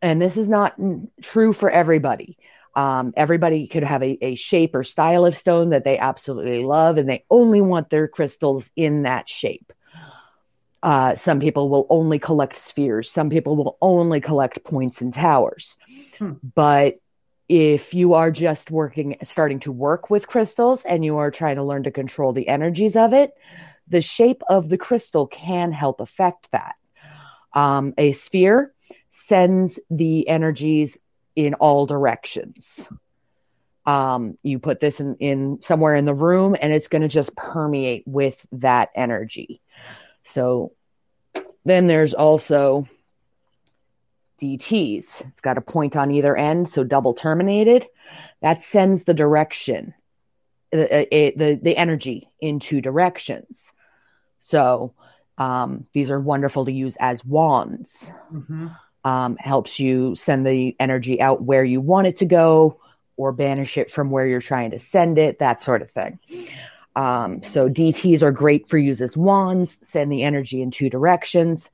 [0.00, 0.74] and this is not
[1.22, 2.38] true for everybody.
[2.74, 6.96] Um, everybody could have a, a shape or style of stone that they absolutely love,
[6.96, 9.72] and they only want their crystals in that shape.
[10.84, 13.10] Uh, some people will only collect spheres.
[13.10, 15.78] Some people will only collect points and towers.
[16.18, 16.32] Hmm.
[16.54, 17.00] But
[17.48, 21.62] if you are just working, starting to work with crystals and you are trying to
[21.62, 23.32] learn to control the energies of it,
[23.88, 26.74] the shape of the crystal can help affect that.
[27.54, 28.74] Um, a sphere
[29.10, 30.98] sends the energies
[31.34, 32.78] in all directions.
[33.86, 37.34] Um, you put this in, in somewhere in the room and it's going to just
[37.36, 39.62] permeate with that energy.
[40.34, 40.72] So
[41.64, 42.86] then there's also
[44.42, 45.06] DTs.
[45.20, 47.86] It's got a point on either end, so double terminated.
[48.42, 49.94] That sends the direction,
[50.70, 53.62] the, the, the energy in two directions.
[54.42, 54.92] So
[55.38, 57.94] um, these are wonderful to use as wands.
[58.32, 58.68] Mm-hmm.
[59.06, 62.80] Um, helps you send the energy out where you want it to go
[63.18, 66.18] or banish it from where you're trying to send it, that sort of thing.
[66.96, 71.68] Um, so DTs are great for use as wands, send the energy in two directions.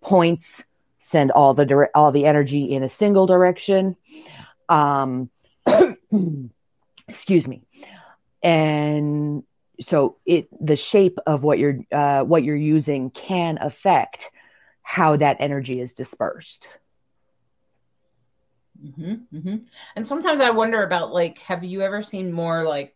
[0.00, 0.62] Points
[1.00, 3.96] send all the dire- all the energy in a single direction.
[4.68, 5.30] Um,
[7.08, 7.62] excuse me.
[8.42, 9.42] And
[9.80, 14.28] so it the shape of what you're uh, what you're using can affect
[14.82, 16.66] how that energy is dispersed.
[18.84, 19.56] Mm-hmm, mm-hmm.
[19.96, 22.94] And sometimes I wonder about like, have you ever seen more like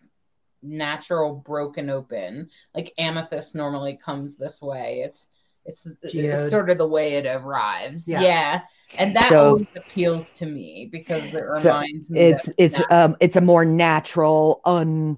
[0.63, 2.51] natural broken open?
[2.75, 5.03] Like amethyst normally comes this way.
[5.05, 5.27] It's
[5.65, 8.09] it's, it's sort of the way it arrives.
[8.09, 8.21] Yeah.
[8.23, 8.61] yeah.
[8.99, 13.17] And that so, always appeals to me because it reminds so me it's it's um
[13.21, 15.17] it's a more natural, un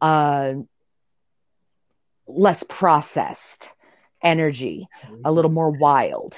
[0.00, 0.54] uh
[2.26, 3.68] less processed
[4.22, 4.88] energy,
[5.24, 6.34] a little more wild.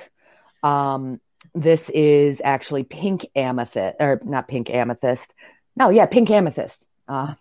[0.62, 1.20] Um
[1.55, 5.33] this is actually pink amethyst or not pink amethyst.
[5.76, 6.87] No, yeah, pink amethyst.
[7.09, 7.35] Uh,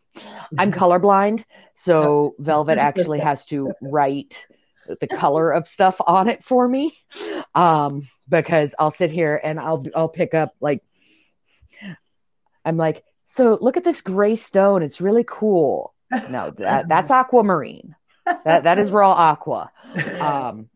[0.58, 1.44] I'm colorblind,
[1.84, 4.46] so Velvet actually has to write
[5.00, 6.98] the color of stuff on it for me.
[7.54, 10.84] Um, because I'll sit here and I'll I'll pick up like
[12.64, 13.04] I'm like
[13.36, 14.84] so look at this gray stone.
[14.84, 15.94] It's really cool.
[16.12, 17.96] No that that's aquamarine.
[18.26, 19.72] That that is raw aqua.
[20.20, 20.70] Um,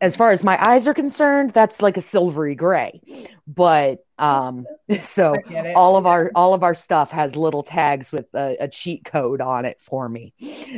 [0.00, 3.00] as far as my eyes are concerned that's like a silvery gray
[3.46, 4.66] but um
[5.14, 5.36] so
[5.74, 9.40] all of our all of our stuff has little tags with a, a cheat code
[9.40, 10.34] on it for me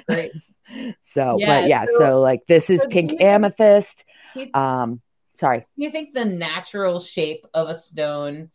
[0.09, 0.33] right
[1.15, 4.05] so, yeah, but yeah, so, so like this is so pink amethyst.
[4.35, 5.01] Think, um,
[5.39, 5.67] sorry.
[5.77, 8.51] Do you think the natural shape of a stone?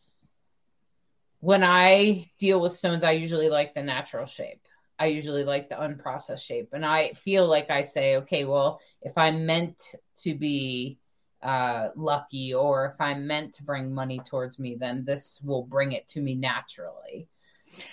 [1.39, 4.62] When I deal with stones, I usually like the natural shape.
[5.03, 9.17] I usually like the unprocessed shape, and I feel like I say, okay, well, if
[9.17, 10.97] I'm meant to be
[11.41, 15.91] uh, lucky, or if I'm meant to bring money towards me, then this will bring
[15.91, 17.27] it to me naturally.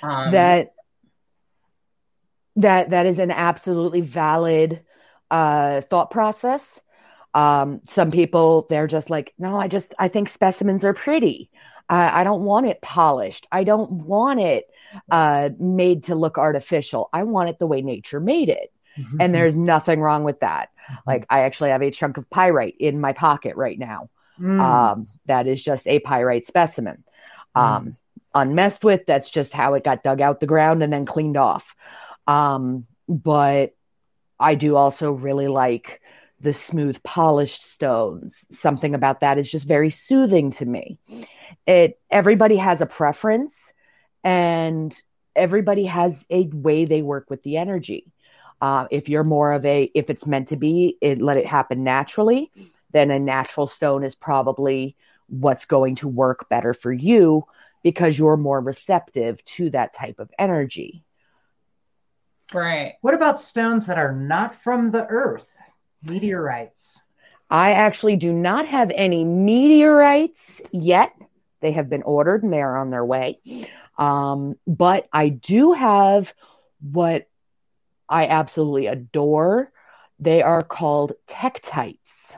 [0.05, 0.73] Um, that
[2.55, 4.81] that that is an absolutely valid
[5.33, 6.79] uh, thought process.
[7.35, 11.51] Um, some people they're just like, no, I just I think specimens are pretty.
[11.88, 13.49] I, I don't want it polished.
[13.51, 14.66] I don't want it
[15.11, 17.09] uh, made to look artificial.
[17.12, 18.72] I want it the way nature made it.
[18.98, 19.20] Mm-hmm.
[19.20, 20.70] And there's nothing wrong with that.
[20.85, 20.94] Mm-hmm.
[21.07, 24.11] Like I actually have a chunk of pyrite in my pocket right now.
[24.40, 24.61] Mm.
[24.61, 27.05] Um, that is just a pyrite specimen.
[27.57, 27.61] Mm.
[27.61, 27.96] Um,
[28.35, 29.07] unmessed with.
[29.07, 31.74] That's just how it got dug out the ground and then cleaned off.
[32.26, 33.74] Um, but
[34.38, 36.00] I do also really like
[36.40, 38.35] the smooth polished stones.
[38.50, 40.99] Something about that is just very soothing to me.
[41.66, 43.70] It everybody has a preference
[44.25, 44.95] and
[45.35, 48.12] everybody has a way they work with the energy.
[48.61, 51.83] Uh, if you're more of a if it's meant to be, it let it happen
[51.83, 52.51] naturally,
[52.93, 54.97] then a natural stone is probably
[55.29, 57.45] what's going to work better for you
[57.83, 61.03] because you're more receptive to that type of energy.
[62.53, 62.95] Right.
[63.01, 65.47] What about stones that are not from the earth?
[66.03, 67.01] Meteorites.
[67.49, 71.14] I actually do not have any meteorites yet.
[71.61, 73.39] They have been ordered and they are on their way.
[74.01, 76.34] Um, but I do have
[76.80, 77.28] what
[78.09, 79.72] I absolutely adore.
[80.20, 82.36] They are called tektites.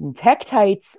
[0.00, 0.96] Tektites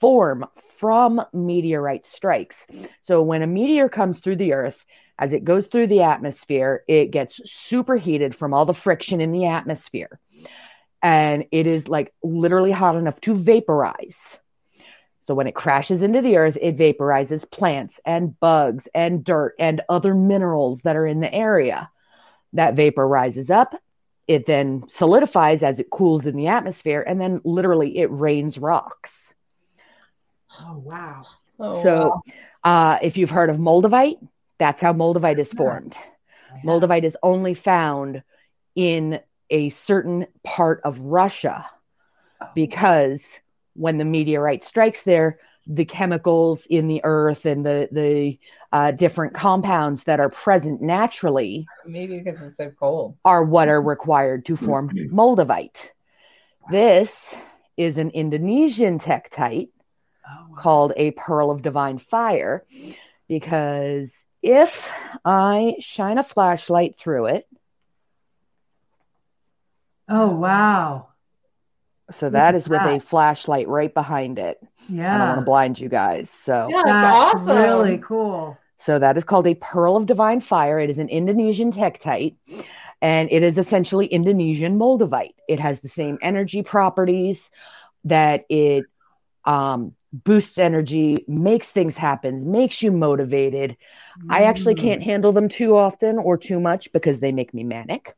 [0.00, 0.46] form
[0.78, 2.66] from meteorite strikes.
[3.02, 4.84] So when a meteor comes through the earth,
[5.18, 9.46] as it goes through the atmosphere, it gets superheated from all the friction in the
[9.46, 10.18] atmosphere.
[11.02, 14.18] and it is like literally hot enough to vaporize.
[15.30, 19.80] So when it crashes into the earth, it vaporizes plants and bugs and dirt and
[19.88, 21.88] other minerals that are in the area.
[22.54, 23.72] That vapor rises up.
[24.26, 29.32] It then solidifies as it cools in the atmosphere, and then literally it rains rocks.
[30.60, 31.24] Oh wow.
[31.60, 32.22] Oh, so, wow.
[32.64, 34.18] uh, if you've heard of moldavite,
[34.58, 35.96] that's how moldavite is formed.
[36.64, 38.24] Moldavite is only found
[38.74, 41.70] in a certain part of Russia
[42.52, 43.22] because
[43.74, 48.38] when the meteorite strikes there, the chemicals in the earth and the the
[48.72, 53.16] uh, different compounds that are present naturally maybe because it's so cold.
[53.24, 55.90] are what are required to form moldavite.
[56.68, 57.34] This
[57.76, 59.70] is an Indonesian tektite
[60.26, 60.56] Oh, wow.
[60.56, 62.64] called a pearl of divine fire
[63.28, 64.90] because if
[65.24, 67.46] I shine a flashlight through it,
[70.08, 71.09] Oh wow.
[72.10, 74.58] So that is with a flashlight right behind it.
[74.88, 75.10] Yeah.
[75.10, 76.30] I don't want to blind you guys.
[76.30, 77.46] So Yeah, That's that's awesome.
[77.46, 78.58] really cool.
[78.78, 80.78] So that is called a pearl of divine fire.
[80.78, 82.36] It is an Indonesian tektite
[83.02, 85.34] and it is essentially Indonesian moldavite.
[85.48, 87.50] It has the same energy properties
[88.04, 88.86] that it
[89.44, 93.76] um, boosts energy, makes things happen, makes you motivated.
[94.28, 94.76] I actually Mm.
[94.76, 98.14] can't handle them too often or too much because they make me manic.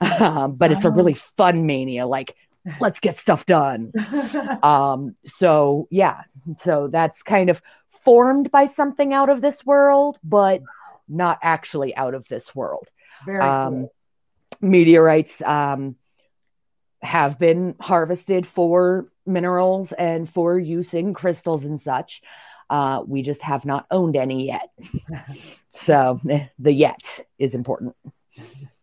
[0.00, 2.06] um, but it's a really fun mania.
[2.06, 2.34] Like,
[2.80, 3.92] let's get stuff done.
[4.62, 6.22] Um, so yeah,
[6.60, 7.60] so that's kind of
[8.04, 10.62] formed by something out of this world, but
[11.08, 12.88] not actually out of this world.
[13.24, 13.92] Very Um, cool.
[14.60, 15.96] meteorites um,
[17.02, 22.22] have been harvested for minerals and for use in crystals and such.
[22.70, 24.70] Uh, we just have not owned any yet.
[25.74, 26.20] so
[26.58, 27.02] the yet
[27.38, 27.94] is important.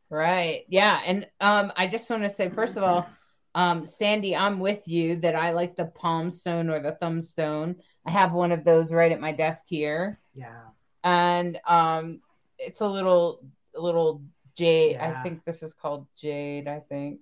[0.10, 0.64] Right.
[0.68, 1.00] Yeah.
[1.06, 3.08] And um, I just want to say, first of all,
[3.54, 7.76] um, Sandy, I'm with you that I like the palm stone or the thumb stone.
[8.06, 10.20] I have one of those right at my desk here.
[10.34, 10.62] Yeah.
[11.04, 12.22] And um,
[12.58, 13.44] it's a little,
[13.76, 14.22] a little
[14.56, 14.94] jade.
[14.94, 15.20] Yeah.
[15.20, 17.20] I think this is called jade, I think.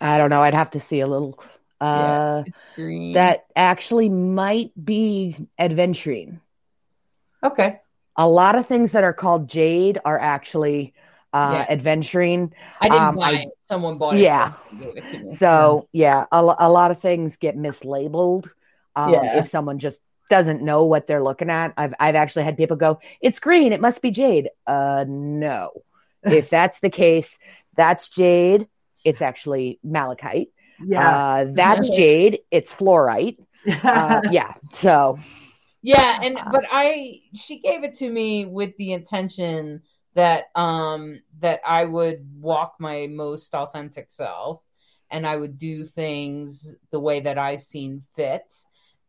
[0.00, 0.42] I don't know.
[0.42, 1.42] I'd have to see a little.
[1.80, 3.12] Uh, Green.
[3.14, 6.40] That actually might be aventurine.
[7.44, 7.80] Okay.
[8.16, 10.94] A lot of things that are called jade are actually
[11.32, 11.76] uh, Yeah.
[11.76, 12.52] aventurine.
[12.80, 13.48] I didn't Um, buy I- it.
[13.64, 14.20] Someone bought it.
[14.20, 14.52] Yeah.
[14.80, 15.36] it.
[15.38, 18.48] So yeah, a, a lot of things get mislabeled.
[18.94, 19.38] Um, Yeah.
[19.40, 19.98] If someone just
[20.30, 23.72] doesn't know what they're looking at, I've I've actually had people go, "It's green.
[23.72, 25.70] It must be jade." Uh, no.
[26.24, 27.38] if that's the case,
[27.76, 28.66] that's jade.
[29.04, 30.48] It's actually malachite.
[30.84, 31.08] Yeah.
[31.08, 32.40] Uh, that's jade.
[32.50, 33.38] It's fluorite.
[33.82, 34.54] Uh, yeah.
[34.74, 35.18] So
[35.82, 39.82] Yeah, and but I she gave it to me with the intention
[40.16, 44.62] that um that I would walk my most authentic self
[45.10, 48.54] and I would do things the way that I seen fit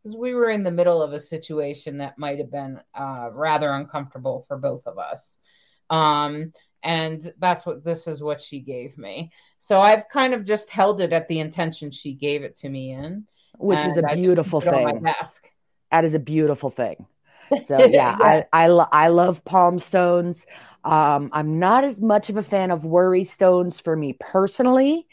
[0.02, 3.72] because we were in the middle of a situation that might have been uh rather
[3.72, 5.38] uncomfortable for both of us.
[5.90, 6.52] Um
[6.84, 9.32] and that's what this is what she gave me.
[9.60, 12.92] So I've kind of just held it at the intention she gave it to me
[12.92, 13.26] in.
[13.58, 15.02] which is a beautiful keep it on thing.
[15.90, 17.06] That is a beautiful thing.
[17.62, 20.46] So yeah, I I, lo- I love palm stones.
[20.84, 25.06] Um, I'm not as much of a fan of worry stones for me personally.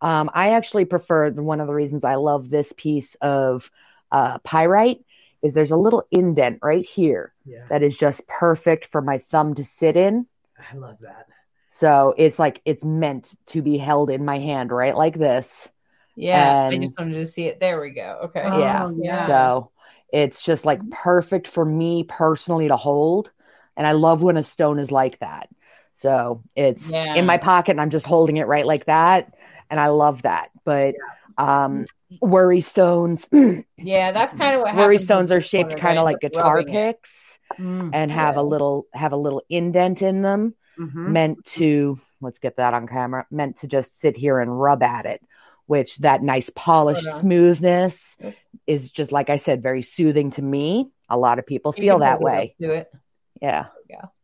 [0.00, 3.70] Um, I actually prefer one of the reasons I love this piece of
[4.10, 5.04] uh, pyrite
[5.42, 7.66] is there's a little indent right here yeah.
[7.68, 10.26] that is just perfect for my thumb to sit in.
[10.58, 11.26] I love that.
[11.72, 15.68] So it's like it's meant to be held in my hand right like this.
[16.16, 17.60] Yeah, I just wanted to see it.
[17.60, 18.20] There we go.
[18.24, 18.44] Okay.
[18.44, 18.88] Oh, Yeah.
[18.96, 19.26] yeah.
[19.26, 19.70] So
[20.12, 23.30] it's just like perfect for me personally to hold.
[23.76, 25.48] And I love when a stone is like that.
[25.96, 27.14] So it's Yeah.
[27.14, 29.34] in my pocket and I'm just holding it right like that.
[29.70, 30.50] And I love that.
[30.64, 30.96] But
[31.38, 31.88] um
[32.20, 33.26] worry stones
[33.82, 37.38] Yeah, that's kind of what worry stones are shaped kind of like guitar Rubbing picks
[37.58, 37.92] Mm.
[37.92, 41.14] and have a little have a little indent in them Mhm.
[41.14, 45.06] meant to let's get that on camera meant to just sit here and rub at
[45.06, 45.22] it
[45.70, 47.20] which that nice polished Hold on.
[47.22, 48.36] smoothness Oops.
[48.66, 51.98] is just like i said very soothing to me a lot of people You feel
[52.00, 52.92] that way up to it.
[53.40, 53.66] yeah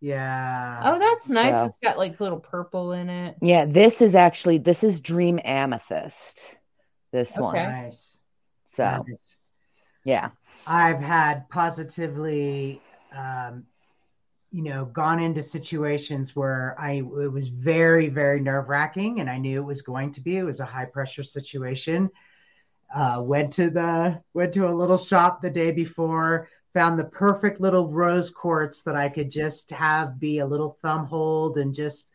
[0.01, 0.81] Yeah.
[0.85, 1.55] Oh, that's nice.
[1.55, 3.37] So- It's got like little purple in it.
[3.41, 6.41] yeah this is actually this is dream amethyst
[7.13, 7.67] this one Okay.
[7.67, 8.19] nice.
[8.67, 9.37] so Nice.
[10.05, 10.31] yeah
[10.67, 12.81] I've had positively,
[13.13, 13.65] um,
[14.51, 19.39] you know, gone into situations where I it was very, very nerve wracking, and I
[19.39, 20.37] knew it was going to be.
[20.37, 22.11] It was a high pressure situation.
[22.95, 26.49] Uh, went to the went to a little shop the day before.
[26.75, 31.07] Found the perfect little rose quartz that I could just have be a little thumb
[31.07, 32.09] hold and just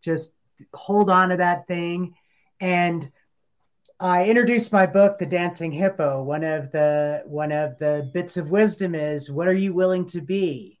[0.00, 0.32] just
[0.72, 2.14] hold on to that thing.
[2.60, 3.10] And
[4.00, 6.22] I introduced my book, The Dancing Hippo.
[6.22, 10.20] One of the one of the bits of wisdom is, what are you willing to
[10.20, 10.75] be?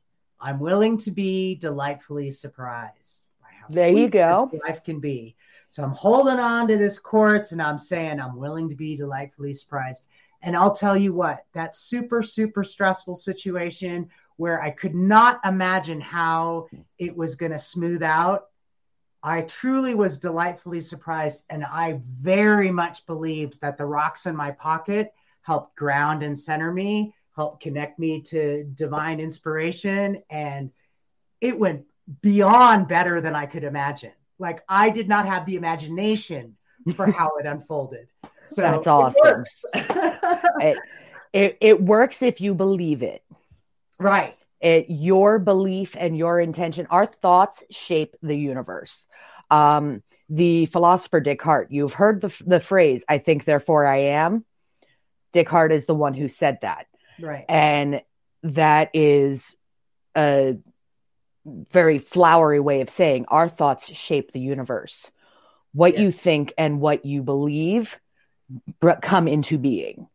[0.46, 3.30] I'm willing to be delightfully surprised.
[3.42, 4.48] by how There you go.
[4.64, 5.34] Life can be.
[5.70, 9.54] So I'm holding on to this quartz and I'm saying I'm willing to be delightfully
[9.54, 10.06] surprised.
[10.42, 16.00] And I'll tell you what, that super, super stressful situation where I could not imagine
[16.00, 18.44] how it was going to smooth out.
[19.24, 21.42] I truly was delightfully surprised.
[21.50, 26.72] And I very much believed that the rocks in my pocket helped ground and center
[26.72, 30.22] me, helped connect me to divine inspiration.
[30.30, 30.70] And
[31.40, 31.84] it went
[32.22, 34.12] beyond better than I could imagine.
[34.38, 36.56] Like I did not have the imagination
[36.94, 38.08] for how it unfolded.
[38.46, 39.20] So That's it awesome.
[39.22, 39.64] works.
[40.58, 40.82] It,
[41.32, 43.22] it it works if you believe it.
[43.98, 44.36] right.
[44.60, 49.06] it your belief and your intention our thoughts shape the universe
[49.50, 54.44] um the philosopher descartes you've heard the, the phrase i think therefore i am
[55.32, 56.86] descartes is the one who said that
[57.18, 57.44] Right.
[57.48, 58.02] and
[58.42, 59.44] that is
[60.16, 60.56] a
[61.70, 65.10] very flowery way of saying our thoughts shape the universe.
[65.72, 66.02] What Yeah.
[66.02, 67.96] you think and what you believe
[69.02, 70.08] come into being.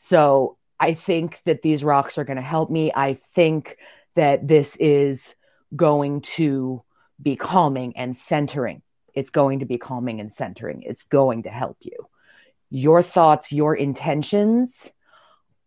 [0.00, 2.92] So i think that these rocks are going to help me.
[2.94, 3.76] I think
[4.14, 5.34] that this is
[5.74, 6.82] going to
[7.20, 8.82] be calming and centering.
[9.14, 10.82] It's going to be calming and centering.
[10.82, 12.08] It's going to help you.
[12.70, 14.88] Your thoughts your intentions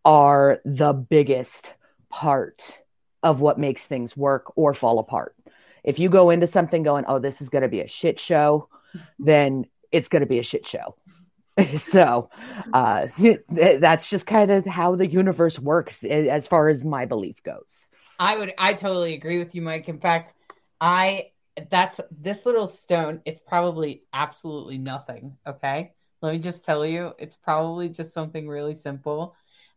[0.03, 1.71] are the biggest
[2.09, 2.61] part
[3.23, 5.35] of what makes things work or fall apart.
[5.83, 8.67] If you go into something going, oh, this is going to be a shit show,
[9.19, 10.95] then it's going to be a shit show.
[11.77, 12.29] so
[12.73, 13.07] uh,
[13.49, 17.87] that's just kind of how the universe works as far as my belief goes.
[18.19, 19.89] I would I totally agree with you, Mike.
[19.89, 20.33] In fact,
[20.79, 21.31] I
[21.69, 25.37] that's this little stone, it's probably absolutely nothing.
[25.45, 25.93] Okay.
[26.21, 29.35] Let me just tell you, it's probably just something really simple.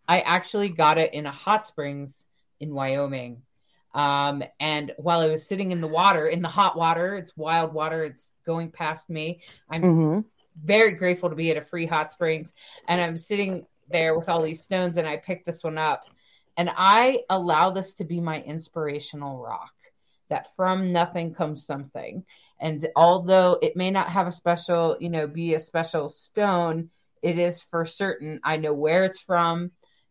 [0.08, 2.26] I actually got it in a hot springs
[2.60, 3.42] in Wyoming.
[3.94, 7.72] Um, and while I was sitting in the water, in the hot water, it's wild
[7.72, 9.40] water, it's going past me.
[9.70, 10.20] I'm hmm
[10.62, 12.52] very grateful to be at a free hot springs.
[12.88, 16.04] And i'm sitting there with all these stones and i picked this one up.
[16.56, 19.72] And i allow this to be my inspirational rock
[20.28, 22.24] that from nothing comes something.
[22.60, 26.90] And although it may not have a special you know be a special stone
[27.22, 28.40] it is for certain.
[28.44, 29.70] I know where it's from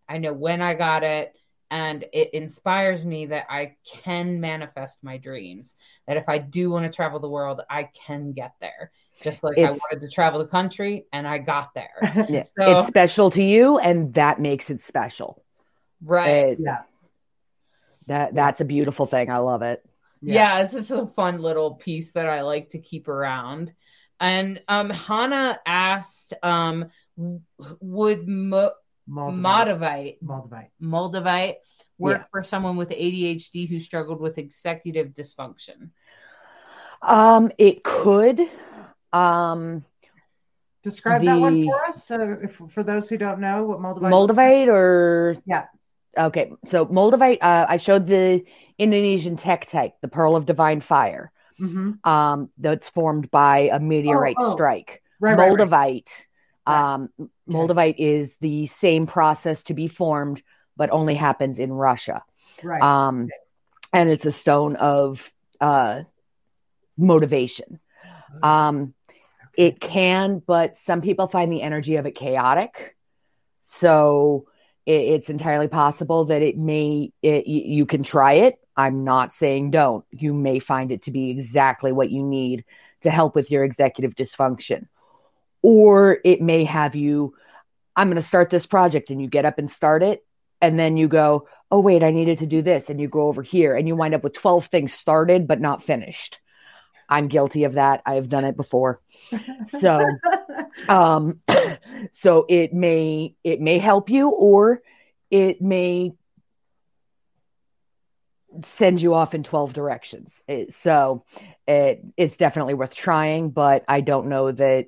[0.09, 1.33] i know when i got it
[1.71, 5.75] and it inspires me that i can manifest my dreams
[6.07, 8.91] that if i do want to travel the world i can get there
[9.21, 12.25] just like I wanted to travel the country and I got there.
[12.29, 12.43] Yeah.
[12.43, 15.41] So- It's special to you, and that makes it special.
[16.03, 16.29] Right.
[16.29, 16.79] It- Yeah.
[18.07, 19.29] that that's a beautiful thing.
[19.29, 19.85] I love it.
[20.21, 20.61] yeah.
[20.61, 23.71] it's just a fun little piece that I like to keep around.
[24.19, 26.89] And um Hannah asked um
[27.79, 28.73] would Mo-
[29.09, 29.37] Moldavite.
[29.41, 30.69] Moldavite Moldavite.
[30.81, 31.55] Moldavite
[31.97, 32.25] work Yeah.
[32.31, 35.89] for someone with ADHD who struggled with executive dysfunction?
[37.01, 38.39] Um, it could.
[39.11, 39.85] Um,
[40.83, 42.05] Describe that one for us.
[42.05, 44.11] So, if, for those who don't know what Moldavite.
[44.11, 45.65] Moldavite or Yeah.
[46.17, 47.39] Okay, so Moldavite.
[47.41, 48.43] Uh, I showed the
[48.77, 51.31] Indonesian tektite, the pearl of divine fire.
[51.57, 54.53] hmm Um, that's formed by a meteorite Oh, oh.
[54.53, 55.01] strike.
[55.19, 56.07] Right, right, right.
[56.67, 56.67] Moldavite.
[56.67, 56.93] Right.
[56.93, 60.41] Um, Moldavite is the same process to be formed,
[60.75, 62.23] but only happens in Russia.
[62.61, 62.81] Right.
[62.81, 63.29] Um,
[63.91, 66.01] and it's a stone of uh,
[66.97, 67.79] motivation.
[68.41, 68.93] Um,
[69.55, 72.95] it can, but some people find the energy of it chaotic.
[73.79, 74.47] So
[74.85, 78.59] it, it's entirely possible that it may, it, you can try it.
[78.75, 80.03] I'm not saying don't.
[80.09, 82.65] You may find it to be exactly what you need
[83.01, 84.87] to help with your executive dysfunction.
[85.63, 87.35] Or it may have you,
[87.95, 90.25] I'm going to start this project, and you get up and start it.
[90.61, 92.89] And then you go, oh, wait, I needed to do this.
[92.89, 95.83] And you go over here, and you wind up with 12 things started but not
[95.83, 96.39] finished.
[97.09, 98.01] I'm guilty of that.
[98.05, 99.01] I have done it before.
[99.79, 100.07] So,
[100.89, 101.39] um,
[102.11, 104.81] so it may it may help you, or
[105.31, 106.13] it may
[108.63, 110.41] send you off in 12 directions.
[110.47, 111.23] It- so
[111.67, 114.87] it, it's definitely worth trying, but I don't know that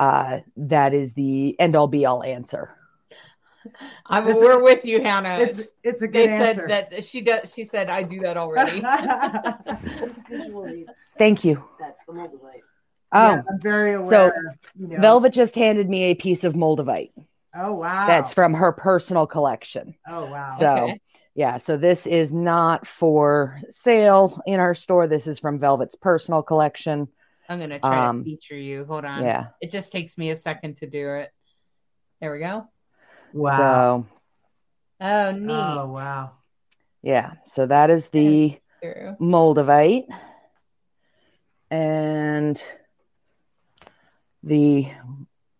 [0.00, 2.74] uh, that is the end all be all answer.
[4.06, 5.38] I'm, It's we're a- with you, Hannah.
[5.38, 7.52] it's it's a they good said that she does.
[7.54, 8.80] She said I do that already.
[11.18, 11.62] Thank you.
[11.78, 12.62] that's the moldavite.
[13.12, 14.56] Oh, Yeah, I'm very aware.
[14.78, 15.00] you know.
[15.00, 17.12] Velvet just handed me a piece of Moldavite.
[17.54, 18.06] Oh wow.
[18.06, 19.94] That's from her personal collection.
[20.08, 20.56] Oh wow.
[20.58, 21.00] So, Okay.
[21.34, 25.08] yeah, so this is not for sale in our store.
[25.08, 27.08] This is from Velvet's personal collection.
[27.50, 28.86] I'm gonna try Um, to feature you.
[28.86, 29.24] Hold on.
[29.24, 29.48] Yeah.
[29.60, 31.30] It just takes me a second to do it.
[32.20, 32.68] There we go.
[33.32, 34.06] Wow.
[34.06, 34.06] So
[35.00, 35.82] Oh, neat.
[35.82, 36.38] oh wow.
[37.02, 39.16] yeah, so that is the True.
[39.20, 40.06] Moldavite
[41.70, 42.62] and
[44.42, 44.88] the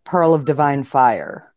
[0.05, 1.53] Pearl of Divine Fire.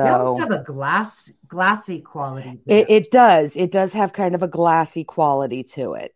[0.00, 2.62] They almost So have a glass glassy quality.
[2.66, 3.56] it, it does.
[3.56, 6.12] It does have kind of a glassy quality to it.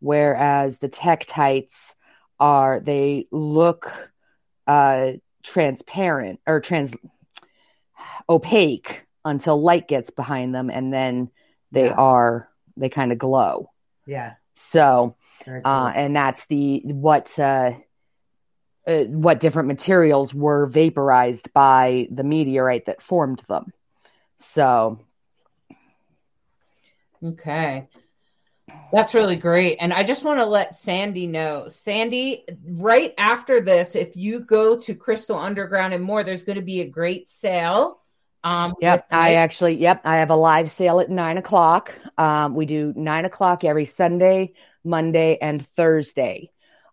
[0.00, 1.94] Whereas the Tektites
[2.38, 3.90] are, they look
[4.66, 5.12] uh,
[5.42, 6.92] transparent or trans
[8.28, 11.30] opaque until light gets behind them and then
[11.72, 11.96] they Yeah.
[11.96, 13.70] are, they kind of glow.
[14.06, 14.34] yeah.
[14.72, 15.60] So, cool.
[15.64, 17.72] uh, and that's the what uh,
[18.86, 23.72] uh, what different materials were vaporized by the meteorite that formed them.
[24.40, 25.00] So
[27.22, 27.88] Okay.
[28.92, 29.78] That's really great.
[29.80, 31.68] And I just want to let Sandy know.
[31.68, 36.64] Sandy, right after this, if you go to Crystal Underground and more, there's going to
[36.64, 38.00] be a great sale.
[38.44, 41.92] Um, Yep, I actually, yep, I have a live sale at nine o'clock.
[42.16, 44.54] Um, we do nine o'clock every Sunday,
[44.84, 46.50] Monday, and Thursday.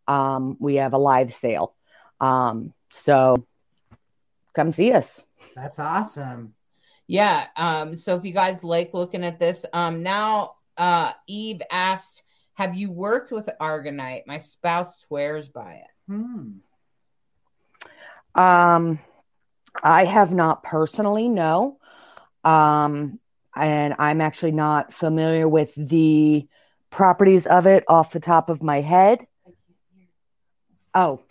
[0.08, 1.76] Um, we have a live sale.
[2.20, 3.46] Um, so
[4.54, 5.22] come see us.
[5.56, 6.56] That's awesome.
[7.06, 7.48] Yeah.
[7.56, 12.76] Um, so if you guys like looking at this, um, now uh, Eve asked, "Have
[12.76, 14.28] you worked with Argonite?
[14.28, 16.52] My spouse swears by it." Hmm.
[18.36, 19.00] Um,
[19.82, 21.78] I have not personally, no.
[22.44, 23.20] Um,
[23.56, 26.48] and I'm actually not familiar with the
[26.90, 29.26] properties of it off the top of my head.
[30.96, 31.22] Oh,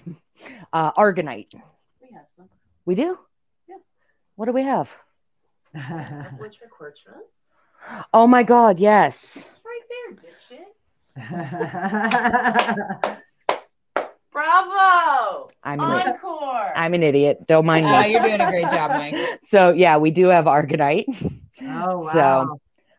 [0.73, 1.55] uh, Argonite.
[2.01, 2.49] We have some.
[2.85, 3.19] We do?
[3.69, 3.77] Yeah.
[4.37, 4.91] What do we have?
[6.39, 7.42] Which record trust?
[8.13, 9.49] Oh my God, yes.
[9.65, 10.17] Right there,
[11.17, 13.19] dipshit.
[14.33, 15.51] Bravo!
[15.63, 16.73] I'm an, Encore!
[16.75, 17.47] I'm an idiot.
[17.47, 18.13] Don't mind Uh, me.
[18.13, 19.17] you're doing a great job, Mike.
[19.45, 21.05] So yeah, we do have Argonite.
[21.63, 22.13] oh wow.
[22.13, 22.59] So,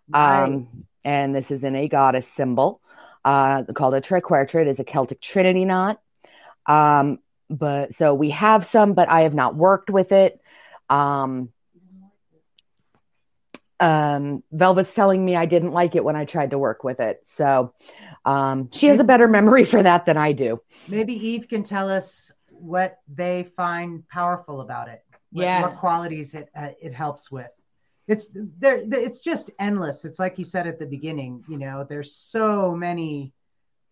[0.10, 0.48] Nice.
[0.48, 2.82] Um, and this is in a goddess symbol
[3.26, 4.62] uh, called a triquetra.
[4.62, 6.00] It is a Celtic trinity knot.
[6.68, 7.20] Um,
[7.50, 10.40] but so we have some, but I have not worked with it.
[10.90, 11.50] Um,
[13.84, 17.20] um, Velvet's telling me I didn't like it when I tried to work with it.
[17.24, 17.74] So
[18.26, 20.62] um, she has a better memory for that than I do.
[20.88, 25.04] Maybe Eve can tell us what they find powerful about it.
[25.32, 25.62] What, Yeah.
[25.62, 27.50] what qualities it uh, it helps with.
[28.08, 28.84] It's there.
[28.92, 30.06] It's just endless.
[30.06, 31.44] It's like you said at the beginning.
[31.48, 33.34] You know, there's so many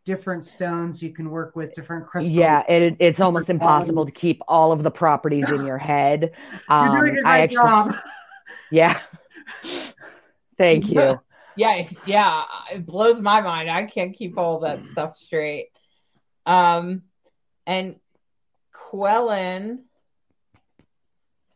[0.06, 2.36] different stones you can work with, different crystals.
[2.36, 6.32] Yeah, it, it's almost impossible to keep all of the properties in your head.
[6.70, 7.96] you're Um, doing a great I actually, job.
[8.72, 9.00] yeah.
[10.62, 11.20] Thank you.
[11.57, 13.70] Yeah, yeah, it blows my mind.
[13.70, 15.68] I can't keep all that stuff straight.
[16.45, 17.01] Um,
[17.68, 17.97] and
[18.74, 19.80] Quellen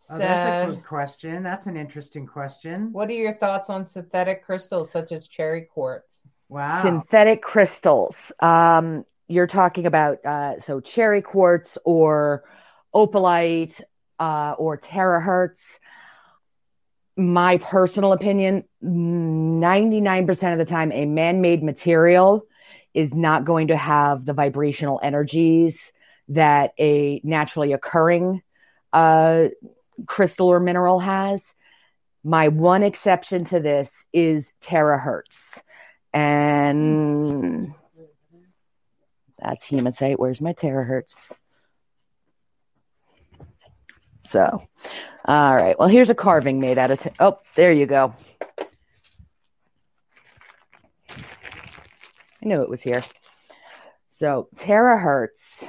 [0.09, 1.43] Oh, that's a said, good question.
[1.43, 2.91] That's an interesting question.
[2.91, 6.81] "What are your thoughts on synthetic crystals such as cherry quartz?" Wow.
[6.83, 8.31] Synthetic crystals.
[8.39, 12.43] Um, you're talking about uh, so cherry quartz or
[12.93, 13.81] opalite
[14.19, 15.79] uh, or terahertz.
[17.17, 22.45] My personal opinion, 99% of the time, a man made material
[22.93, 25.91] is not going to have the vibrational energies
[26.29, 28.41] that a naturally occurring
[28.91, 29.45] uh,
[30.07, 31.41] crystal or mineral has.
[32.23, 35.37] My one exception to this is terahertz.
[36.13, 37.73] And
[39.37, 40.19] that's hematite.
[40.19, 41.13] Where's my terahertz?
[44.25, 44.67] So,
[45.25, 45.77] all right.
[45.77, 46.99] Well, here's a carving made out of.
[46.99, 48.13] Te- oh, there you go.
[51.09, 53.03] I knew it was here.
[54.09, 55.63] So, terahertz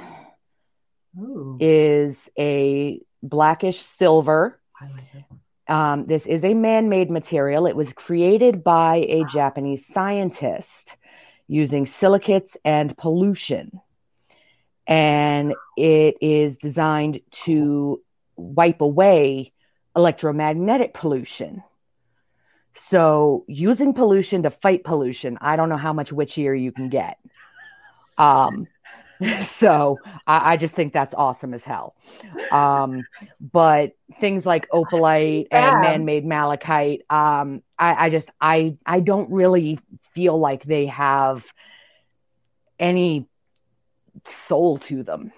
[1.19, 4.59] Ooh, is a blackish silver.
[4.81, 5.39] I like that one.
[5.69, 7.67] Um, this is a man made material.
[7.67, 10.95] It was created by a Japanese scientist
[11.47, 13.81] using silicates and pollution.
[14.87, 18.01] And it is designed to
[18.37, 19.53] wipe away
[19.95, 21.63] electromagnetic pollution.
[22.89, 27.17] So, using pollution to fight pollution, I don't know how much witchier you can get.
[28.17, 28.67] Um,
[29.59, 31.95] so, I, I just think that's awesome as hell.
[32.51, 33.07] Um,
[33.39, 35.51] but things like opalite Yeah.
[35.51, 39.79] and man-made malachite, um, I, I just I I don't really
[40.13, 41.45] feel like they have
[42.79, 43.27] any
[44.47, 45.31] soul to them.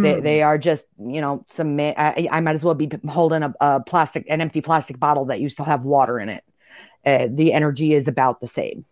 [0.00, 0.20] They Hmm.
[0.20, 1.76] they are just you know some.
[1.76, 5.26] ma- I, I might as well be holding a, a plastic an empty plastic bottle
[5.26, 6.44] that used to have water in it.
[7.04, 8.84] Uh, the energy is about the same.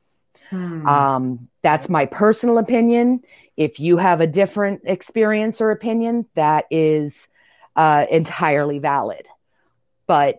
[0.50, 0.86] Hmm.
[0.86, 3.22] Um, that's my personal opinion.
[3.56, 7.28] If you have a different experience or opinion, that is
[7.76, 9.26] uh, entirely valid.
[10.06, 10.38] but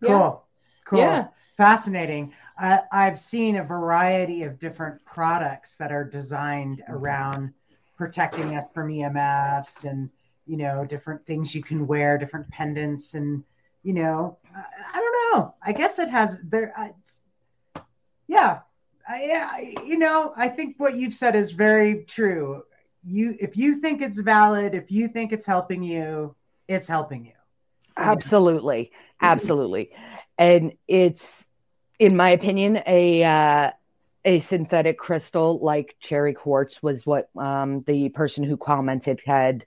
[0.00, 0.08] Yeah.
[0.08, 0.44] Cool.
[0.86, 0.98] Cool.
[1.00, 1.28] Yeah.
[1.56, 2.32] Fascinating.
[2.58, 7.52] I, I've seen a variety of different products that are designed around
[7.98, 10.10] protecting us from EMFs and,
[10.46, 13.14] you know, different things you can wear, different pendants.
[13.14, 13.44] And,
[13.82, 15.54] you know, I, I don't know.
[15.62, 16.72] I guess it has there.
[16.78, 17.20] It's,
[18.28, 18.60] yeah.
[19.08, 19.48] I, yeah.
[19.52, 22.62] I- You know, I think what you've said is very true.
[23.04, 26.34] You, if you think it's valid, if you think it's helping you,
[26.68, 27.32] it's helping you.
[27.96, 29.90] Absolutely, absolutely,
[30.38, 31.46] and it's,
[31.98, 33.70] in my opinion, a uh,
[34.28, 39.64] a synthetic crystal like cherry quartz was what um, the person who commented had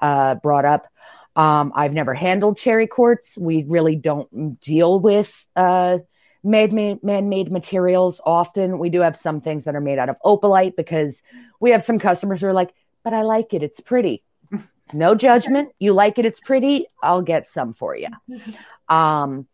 [0.00, 0.86] uh, brought up.
[1.34, 3.36] Um, I've never handled cherry quartz.
[3.36, 5.98] We really don't deal with uh,
[6.44, 8.78] made man-made materials often.
[8.78, 11.20] We do have some things that are made out of opalite because
[11.58, 13.64] we have some customers who are like, "But I like it.
[13.64, 14.22] It's pretty."
[14.92, 15.72] no judgment.
[15.80, 16.86] You like it, it's pretty.
[17.02, 18.08] I'll get some for you.
[18.86, 19.46] Um,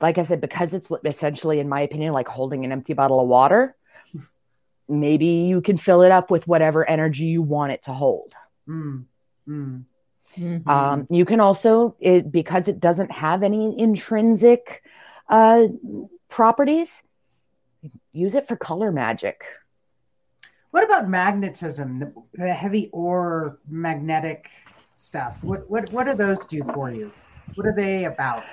[0.00, 3.28] like I said, because it's essentially, in my opinion, like holding an empty bottle of
[3.28, 3.76] water.
[4.88, 8.34] Maybe you can fill it up with whatever energy you want it to hold.
[8.68, 9.04] Mm,
[9.48, 9.84] mm.
[10.36, 10.68] Mhm.
[10.68, 14.82] Um, you can also, it, because it doesn't have any intrinsic
[15.28, 15.62] uh,
[16.28, 16.90] properties,
[18.12, 19.44] use it for color magic.
[20.70, 24.50] What about magnetism, the, the heavy ore magnetic
[24.94, 25.36] stuff?
[25.42, 27.12] What what what do those do for you?
[27.54, 28.44] What are they about?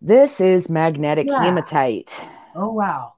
[0.00, 1.42] This is magnetic Yeah.
[1.42, 2.10] hematite.
[2.54, 3.14] Oh wow!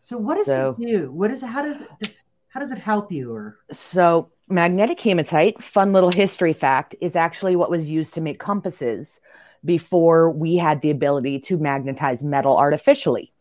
[0.00, 1.12] So what does So- it do?
[1.12, 2.16] What is how does it
[2.48, 3.32] how does it help you?
[3.32, 8.38] Or So, magnetic hematite, fun little history fact, is actually what was used to make
[8.38, 9.20] compasses
[9.64, 13.32] before we had the ability to magnetize metal artificially.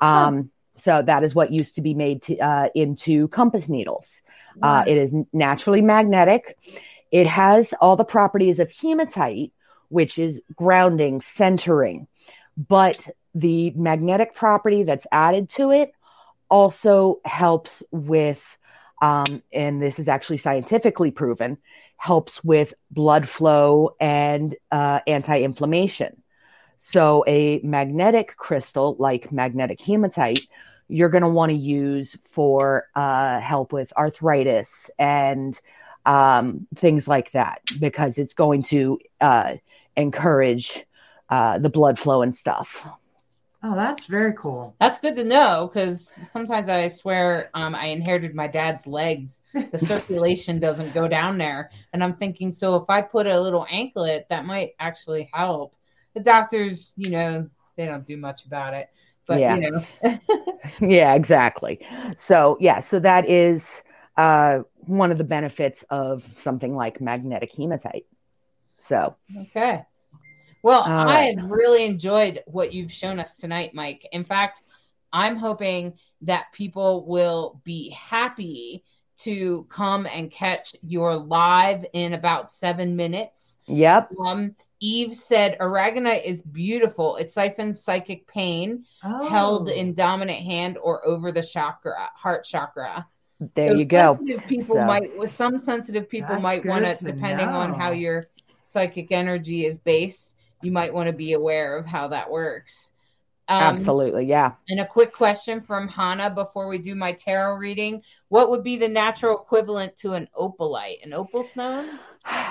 [0.00, 4.22] Um, So, that is what used to be made to, uh, into compass needles.
[4.62, 6.56] Uh, it is naturally magnetic.
[7.10, 9.52] It has all the properties of hematite,
[9.88, 12.06] which is grounding, centering,
[12.56, 15.92] but the magnetic property that's added to it
[16.50, 18.40] also helps with,
[19.02, 21.58] um, and this is actually scientifically proven,
[21.96, 26.22] helps with blood flow and uh, anti inflammation.
[26.80, 30.48] So, a magnetic crystal like magnetic hematite
[30.88, 35.58] you're going to want to use for uh, help with arthritis and
[36.06, 39.54] um, things like that because it's going to uh,
[39.98, 40.84] encourage
[41.30, 42.86] uh, the blood flow and stuff.
[43.64, 44.76] oh, that's very cool.
[44.80, 49.40] That's good to know because sometimes I swear um, I inherited my dad's legs.
[49.72, 51.70] The circulation doesn't go down there.
[51.92, 55.74] And I'm thinking, so if I put a little anklet, that might actually help.
[56.14, 58.88] The doctors, you know, they don't do much about it.
[59.26, 59.48] But, Yeah.
[59.48, 60.18] you know,
[60.80, 61.80] yeah, exactly.
[62.18, 63.68] So, yeah, so that is
[64.16, 68.06] uh, one of the benefits of something like magnetic hematite.
[68.88, 69.84] So, Okay.
[70.62, 71.36] Well, All right.
[71.38, 74.06] I've really enjoyed what you've shown us tonight, Mike.
[74.12, 74.62] In fact,
[75.12, 78.84] I'm hoping that people will be happy
[79.20, 83.58] to come and catch your live in about seven minutes.
[83.66, 87.16] yep, Um, Eve said aragonite is beautiful.
[87.16, 89.28] It siphons psychic pain Oh.
[89.28, 93.06] held in dominant hand or over the chakra, heart chakra.
[93.54, 94.18] there So you go.
[94.48, 97.96] People So- might, some sensitive people might want to, to depending on how know.
[98.68, 102.92] Psychic energy is based, you might want to be aware of how that works.
[103.48, 104.52] Um, Absolutely, yeah.
[104.68, 108.76] And a quick question from Hannah before we do my tarot reading: What would be
[108.76, 111.02] the natural equivalent to an opalite?
[111.02, 111.98] An opal stone?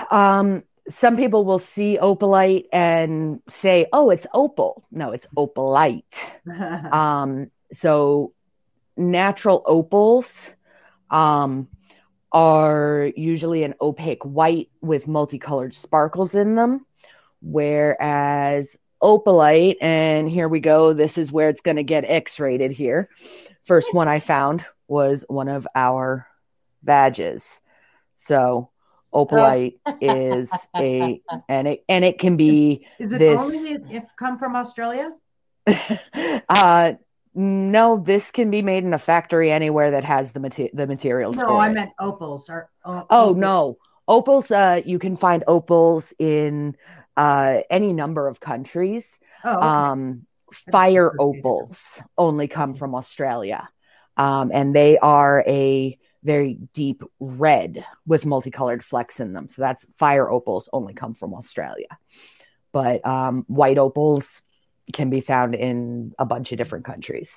[0.09, 6.03] Um, some people will see opalite and say, "Oh, it's opal." No, it's opalite.
[6.91, 8.33] Um, so
[8.95, 10.33] natural opals
[11.11, 11.67] um,
[12.31, 16.85] are usually an opaque white with multicolored sparkles in them,
[17.41, 22.71] whereas opalite, and here we go, this is where it's going to get X rated
[22.71, 23.09] here.
[23.65, 26.27] First one I found was one of our
[26.83, 27.43] badges.
[28.15, 28.69] So
[29.13, 34.37] opalite is a and it and it can be Is it This- only if come
[34.37, 35.11] from Australia?
[36.49, 36.93] uh
[37.37, 41.35] no this can be made in a factory anywhere that has the mate- the materials
[41.37, 41.73] No, I it.
[41.73, 42.49] meant opals.
[42.49, 43.37] Or, oh, oh opals.
[43.37, 43.77] no
[44.07, 46.75] opals uh you can find opals in
[47.15, 49.05] uh any number of countries
[49.43, 49.67] Oh, okay.
[49.67, 50.25] um
[50.71, 51.77] fire opals
[52.17, 53.69] only come from australia
[54.15, 59.85] um and they are a very deep red with multicolored flecks in them so that's
[59.99, 61.87] fire opals only come from australia
[62.71, 64.41] but um white opals
[64.93, 67.29] can be found in a bunch of different countries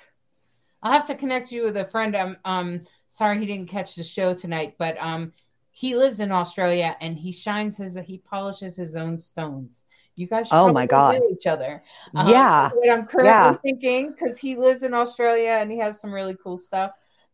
[0.83, 2.15] I'll have to connect you with a friend.
[2.15, 5.33] Um, um, sorry he didn't catch the show tonight, but um,
[5.71, 9.83] he lives in Australia and he shines his he polishes his own stones.
[10.15, 11.15] You guys should Oh my God.
[11.15, 11.83] know each other.
[12.15, 12.69] Um, Yeah.
[12.73, 13.57] what I'm currently Yeah.
[13.63, 16.91] thinking because he lives in Australia and he has some really cool stuff.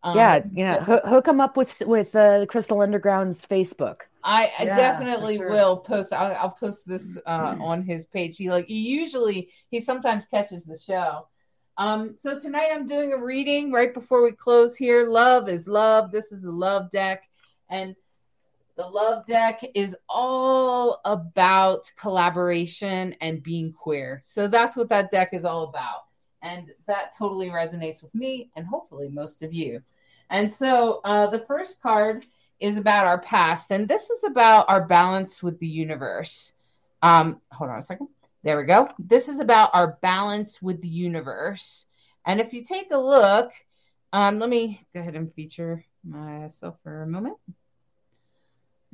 [0.08, 0.84] Um, yeah, yeah.
[0.84, 4.01] Hook, hook them up with with uh, Crystal Underground's Facebook.
[4.24, 5.49] I, I Yeah, definitely sure.
[5.49, 6.14] will post.
[6.14, 8.38] I'll, I'll post this uh, on his page.
[8.38, 11.28] He like he usually he sometimes catches the show.
[11.78, 15.08] Um, so tonight I'm doing a reading right before we close here.
[15.08, 16.12] Love is love.
[16.12, 17.24] This is a love deck,
[17.70, 17.95] and
[18.78, 24.22] the love deck is all about collaboration and being queer.
[24.26, 26.05] So that's what that deck is all about,
[26.41, 29.82] and that totally resonates with me and hopefully most of you.
[30.30, 32.25] And so uh, the first card
[32.59, 36.53] is about our past, and this is about our balance with the universe.
[37.01, 38.09] Um, hold on a second.
[38.43, 38.89] There we go.
[38.99, 41.86] This is about our balance with the universe.
[42.25, 43.51] And if you take a look,
[44.13, 47.38] um, let me go ahead and feature myself for a moment.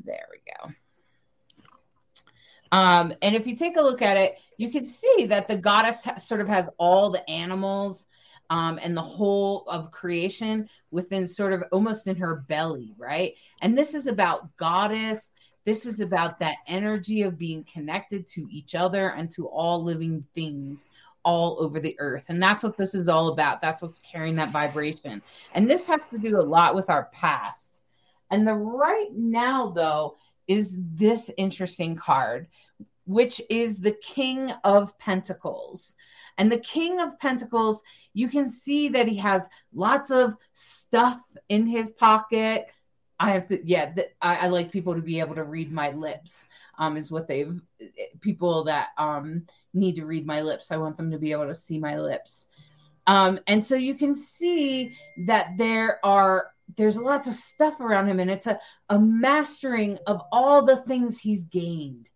[0.04, 0.74] There we go.
[2.72, 6.04] Um, and if you take a look at it, you can see that the goddess
[6.04, 8.08] ha- sort of has all the animals
[8.54, 13.34] um, and the whole of creation within sort of almost in her belly, right?
[13.64, 15.30] And this is about goddess.
[15.66, 20.24] This is about that energy of being connected to each other and to all living
[20.36, 20.92] things
[21.26, 22.26] all over the earth.
[22.28, 23.60] And that's what this is all about.
[23.60, 25.24] That's what's carrying that vibration.
[25.56, 27.82] And this has to do a lot with our past.
[28.30, 32.46] And the right now, though, is this interesting card,
[33.08, 35.96] which is the King of Pentacles.
[36.38, 37.82] And the King of Pentacles,
[38.14, 41.20] you can see that he has lots of stuff
[41.50, 42.68] in his pocket.
[43.20, 45.92] I have to, yeah, th- I, I like people to be able to read my
[45.92, 46.46] lips,
[46.78, 47.62] um, is what they've,
[48.22, 50.72] people that um, need to read my lips.
[50.72, 52.48] I want them to be able to see my lips.
[53.06, 58.20] Um, and so you can see that there are, there's lots of stuff around him,
[58.20, 58.60] and it's a,
[58.90, 62.10] a mastering of all the things he's gained.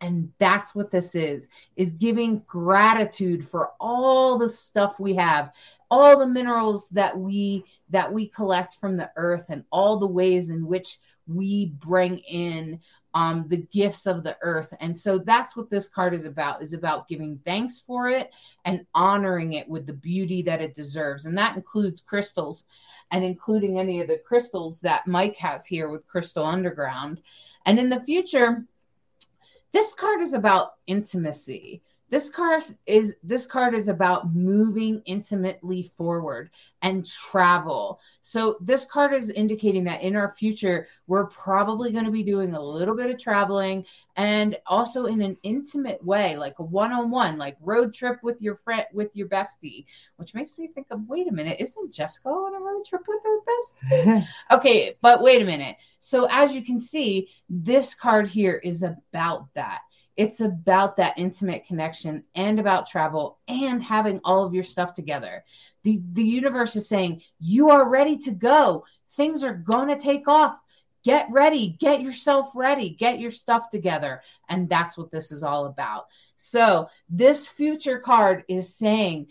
[0.00, 5.50] And that's what this is, is giving gratitude for all the stuff we have,
[5.90, 10.50] all the minerals that we that we collect from the earth and all the ways
[10.50, 12.80] in which we bring in
[13.14, 14.74] um, the gifts of the earth.
[14.80, 18.30] And so that's what this card is about, is about giving thanks for it
[18.64, 21.26] and honoring it with the beauty that it deserves.
[21.26, 22.64] And that includes crystals
[23.12, 27.20] and including any of the crystals that Mike has here with Crystal Underground.
[27.66, 28.64] And in the future,
[29.74, 31.82] this card is about intimacy.
[32.10, 36.50] This card is this card is about moving intimately forward
[36.82, 37.98] and travel.
[38.22, 42.54] So this card is indicating that in our future we're probably going to be doing
[42.54, 43.86] a little bit of traveling
[44.16, 48.84] and also in an intimate way, like a one-on-one, like road trip with your friend
[48.92, 49.86] with your bestie,
[50.16, 53.22] which makes me think of wait a minute, isn't Jessica on a road trip with
[53.24, 54.28] her bestie?
[54.50, 55.76] Okay, but wait a minute.
[56.00, 59.80] So as you can see, this card here is about that.
[60.16, 65.44] It's about that intimate connection and about travel and having all of your stuff together.
[65.82, 68.84] The the universe is saying, "You are ready to go.
[69.16, 70.56] Things are going to take off.
[71.04, 71.76] Get ready.
[71.80, 72.90] Get yourself ready.
[72.90, 76.06] Get your stuff together." And that's what this is all about.
[76.36, 79.28] So, this future card is saying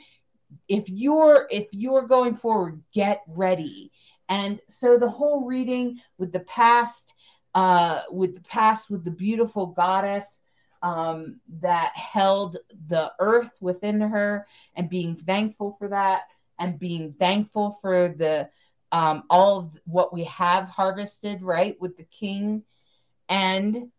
[0.67, 3.91] if you're if you're going forward, get ready.
[4.29, 7.13] And so the whole reading with the past,
[7.53, 10.39] uh, with the past, with the beautiful goddess
[10.83, 12.57] um, that held
[12.89, 16.23] the earth within her, and being thankful for that,
[16.59, 18.49] and being thankful for the
[18.91, 22.63] um, all of what we have harvested, right, with the king,
[23.27, 23.89] and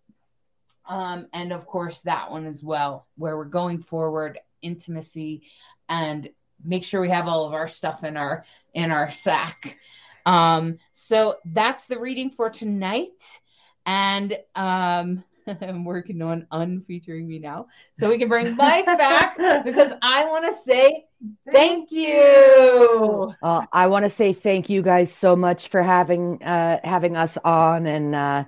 [0.87, 5.43] um, and of course that one as well, where we're going forward, intimacy,
[5.89, 6.29] and
[6.63, 9.79] make sure we have all of our stuff in our in our sack.
[10.27, 13.39] Um, so that's the reading for tonight.
[13.87, 15.25] And um,
[15.61, 17.67] I'm working on unfeaturing me now.
[17.99, 21.07] So we can bring Mike back because I want to say
[21.53, 23.35] thank you.
[23.43, 27.37] Uh, I want to say thank you guys so much for having uh, having us
[27.45, 28.45] on and uh,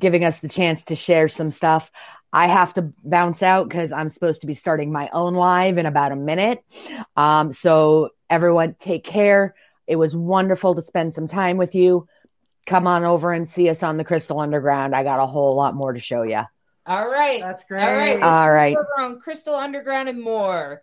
[0.00, 1.90] giving us the chance to share some stuff.
[2.32, 5.86] I have to bounce out because I'm supposed to be starting my own live in
[5.86, 6.62] about a minute.
[7.16, 9.54] Um, so everyone, take care.
[9.86, 12.06] It was wonderful to spend some time with you.
[12.68, 14.94] Come on over and see us on the Crystal Underground.
[14.94, 16.42] I got a whole lot more to show you.
[16.84, 17.40] All right.
[17.40, 17.82] That's great.
[17.82, 18.22] All right.
[18.22, 18.76] All right.
[18.76, 20.82] Over on Crystal Underground and more.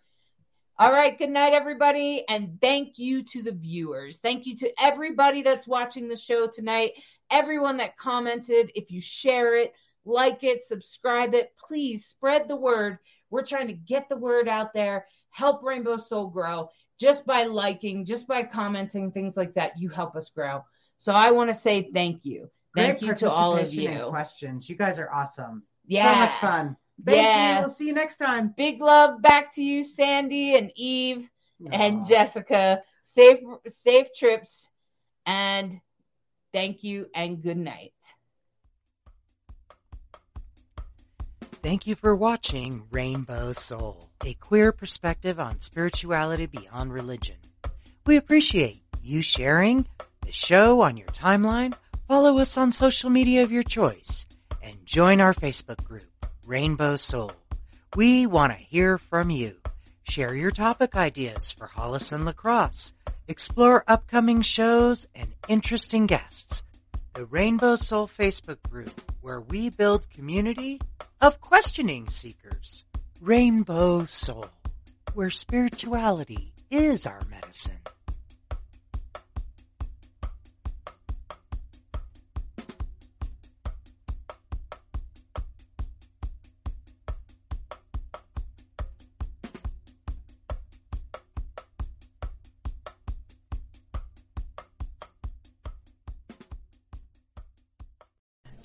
[0.79, 1.15] All right.
[1.15, 2.25] Good night, everybody.
[2.27, 4.17] And thank you to the viewers.
[4.17, 6.93] Thank you to everybody that's watching the show tonight.
[7.29, 8.71] Everyone that commented.
[8.73, 9.73] If you share it,
[10.05, 12.97] like it, subscribe it, please spread the word.
[13.29, 16.71] We're trying to get the word out there, help Rainbow Soul grow.
[16.99, 20.63] Just by liking, just by commenting, things like that, you help us grow.
[21.05, 22.49] So I want to say thank you.
[22.75, 24.07] Thank Great you to all of you.
[24.09, 24.67] questions.
[24.67, 25.61] You guys are awesome.
[25.85, 26.11] Yeah.
[26.11, 26.77] So much fun.
[27.05, 27.53] Thank Yeah.
[27.53, 27.59] you.
[27.59, 28.55] We'll see you next time.
[28.57, 31.29] Big love back to you, Sandy and Eve
[31.71, 32.81] and Jessica.
[33.03, 33.37] Safe
[33.69, 34.67] safe trips
[35.27, 35.79] and
[36.51, 37.93] thank you and good night.
[41.61, 47.35] Thank you for watching Rainbow Soul, a queer perspective on spirituality beyond religion.
[48.07, 51.73] We appreciate you sharing the show on your timeline,
[52.07, 54.27] follow us on social media of your choice,
[54.61, 56.03] and join our Facebook group,
[56.45, 57.31] Rainbow Soul.
[57.95, 59.55] We want to hear from you.
[60.03, 62.93] Share your topic ideas for Hollis and Lacrosse.
[63.27, 66.63] Explore upcoming shows and interesting guests.
[67.13, 70.81] The Rainbow Soul Facebook group, where we build community
[71.21, 72.83] of questioning seekers.
[73.21, 74.49] Rainbow Soul,
[75.13, 77.79] where spirituality is our medicine.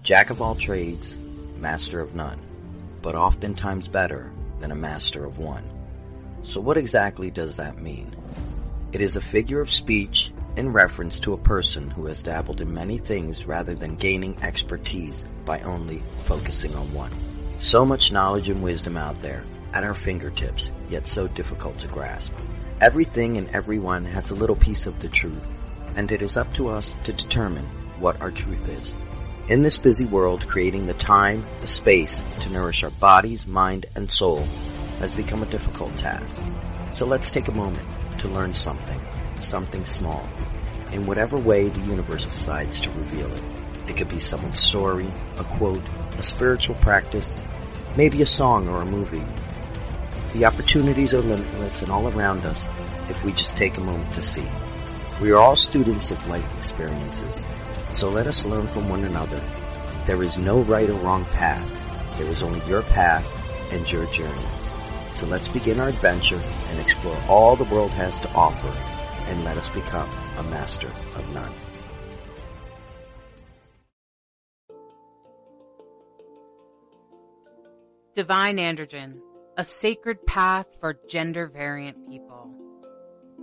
[0.03, 1.15] Jack of all trades,
[1.59, 2.41] master of none,
[3.03, 5.63] but oftentimes better than a master of one.
[6.43, 8.17] So what exactly does that mean?
[8.93, 12.73] It is a figure of speech in reference to a person who has dabbled in
[12.73, 17.13] many things rather than gaining expertise by only focusing on one.
[17.59, 19.45] So much knowledge and wisdom out there
[19.75, 22.33] at our fingertips, yet so difficult to grasp.
[22.81, 25.55] Everything and everyone has a little piece of the truth,
[25.95, 27.67] and it is up to us to determine
[27.99, 28.97] what our truth is.
[29.51, 34.09] In this busy world, creating the time, the space to nourish our bodies, mind, and
[34.09, 34.45] soul
[35.01, 36.41] has become a difficult task.
[36.93, 37.85] So let's take a moment
[38.21, 39.01] to learn something,
[39.41, 40.25] something small,
[40.93, 43.43] in whatever way the universe decides to reveal it.
[43.89, 45.83] It could be someone's story, a quote,
[46.17, 47.35] a spiritual practice,
[47.97, 49.27] maybe a song or a movie.
[50.33, 52.69] The opportunities are limitless and all around us
[53.09, 54.49] if we just take a moment to see.
[55.21, 57.43] We are all students of life experiences,
[57.93, 59.43] so let us learn from one another.
[60.07, 62.19] There is no right or wrong path.
[62.19, 63.29] There is only your path
[63.73, 64.49] and your journey.
[65.15, 68.75] So let's begin our adventure and explore all the world has to offer
[69.31, 71.53] and let us become a master of none.
[78.15, 79.21] Divine Androgen,
[79.57, 82.51] a sacred path for gender variant people.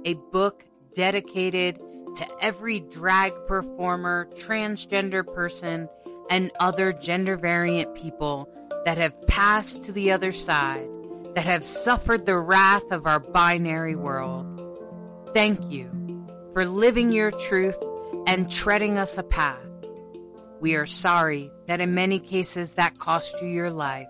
[0.04, 1.80] A book dedicated
[2.18, 5.88] to every drag performer, transgender person,
[6.30, 8.50] and other gender variant people
[8.86, 10.88] that have passed to the other side,
[11.36, 14.46] that have suffered the wrath of our binary world.
[15.34, 17.78] Thank you for living your truth
[18.26, 19.62] and treading us a path.
[20.60, 24.08] We are sorry that in many cases that cost you your life.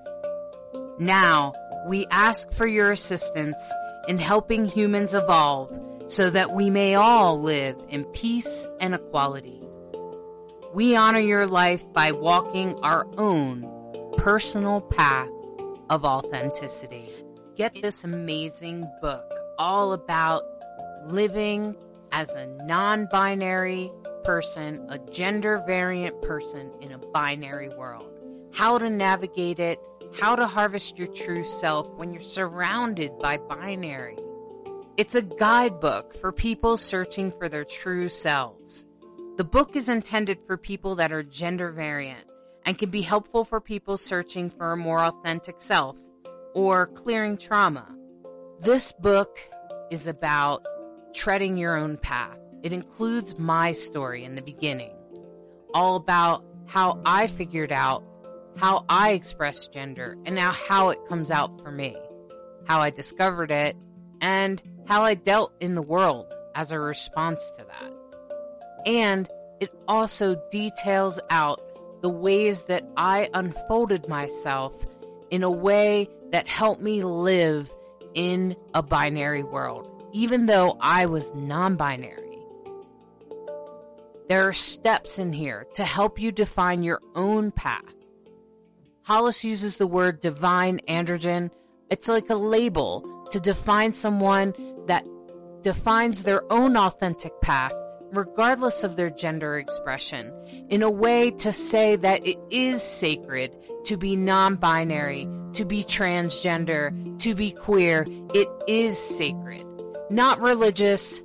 [0.97, 1.53] Now,
[1.87, 3.61] we ask for your assistance
[4.07, 5.77] in helping humans evolve
[6.07, 9.61] so that we may all live in peace and equality.
[10.73, 13.65] We honor your life by walking our own
[14.17, 15.29] personal path
[15.89, 17.09] of authenticity.
[17.55, 20.43] Get this amazing book all about
[21.07, 21.75] living
[22.11, 23.91] as a non binary
[24.23, 28.07] person, a gender variant person in a binary world.
[28.53, 29.79] How to navigate it,
[30.19, 34.17] how to harvest your true self when you're surrounded by binary.
[34.97, 38.83] It's a guidebook for people searching for their true selves.
[39.37, 42.25] The book is intended for people that are gender variant
[42.65, 45.99] and can be helpful for people searching for a more authentic self
[46.55, 47.87] or clearing trauma.
[48.59, 49.37] This book
[49.91, 50.65] is about
[51.13, 52.39] treading your own path.
[52.63, 54.95] It includes my story in the beginning,
[55.75, 58.03] all about how I figured out
[58.57, 61.95] how I express gender and now how it comes out for me,
[62.65, 63.77] how I discovered it,
[64.21, 67.93] and how I dealt in the world as a response to that.
[68.85, 69.29] And
[69.59, 71.61] it also details out
[72.01, 74.85] the ways that I unfolded myself
[75.29, 77.73] in a way that helped me live
[78.13, 82.39] in a binary world, even though I was non binary.
[84.29, 87.83] There are steps in here to help you define your own path.
[89.03, 91.49] Hollis uses the word divine androgen.
[91.89, 94.53] It's like a label to define someone
[94.87, 95.05] that
[95.61, 97.73] defines their own authentic path,
[98.11, 100.31] regardless of their gender expression,
[100.69, 105.83] in a way to say that it is sacred to be non binary, to be
[105.83, 108.05] transgender, to be queer.
[108.33, 109.65] It is sacred.
[110.09, 111.21] Not religious.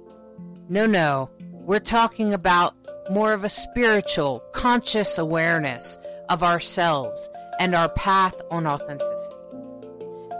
[0.68, 1.30] No, no.
[1.52, 2.74] We're talking about
[3.10, 5.98] more of a spiritual, conscious awareness
[6.28, 7.28] of ourselves
[7.60, 9.36] and our path on authenticity.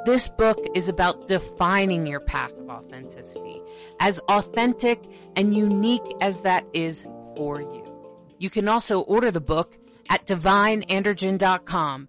[0.05, 3.63] This book is about defining your path of authenticity,
[4.01, 5.01] as authentic
[5.37, 7.05] and unique as that is
[7.37, 7.85] for you.
[8.39, 9.79] You can also order the book
[10.11, 12.09] at divineandrogen.com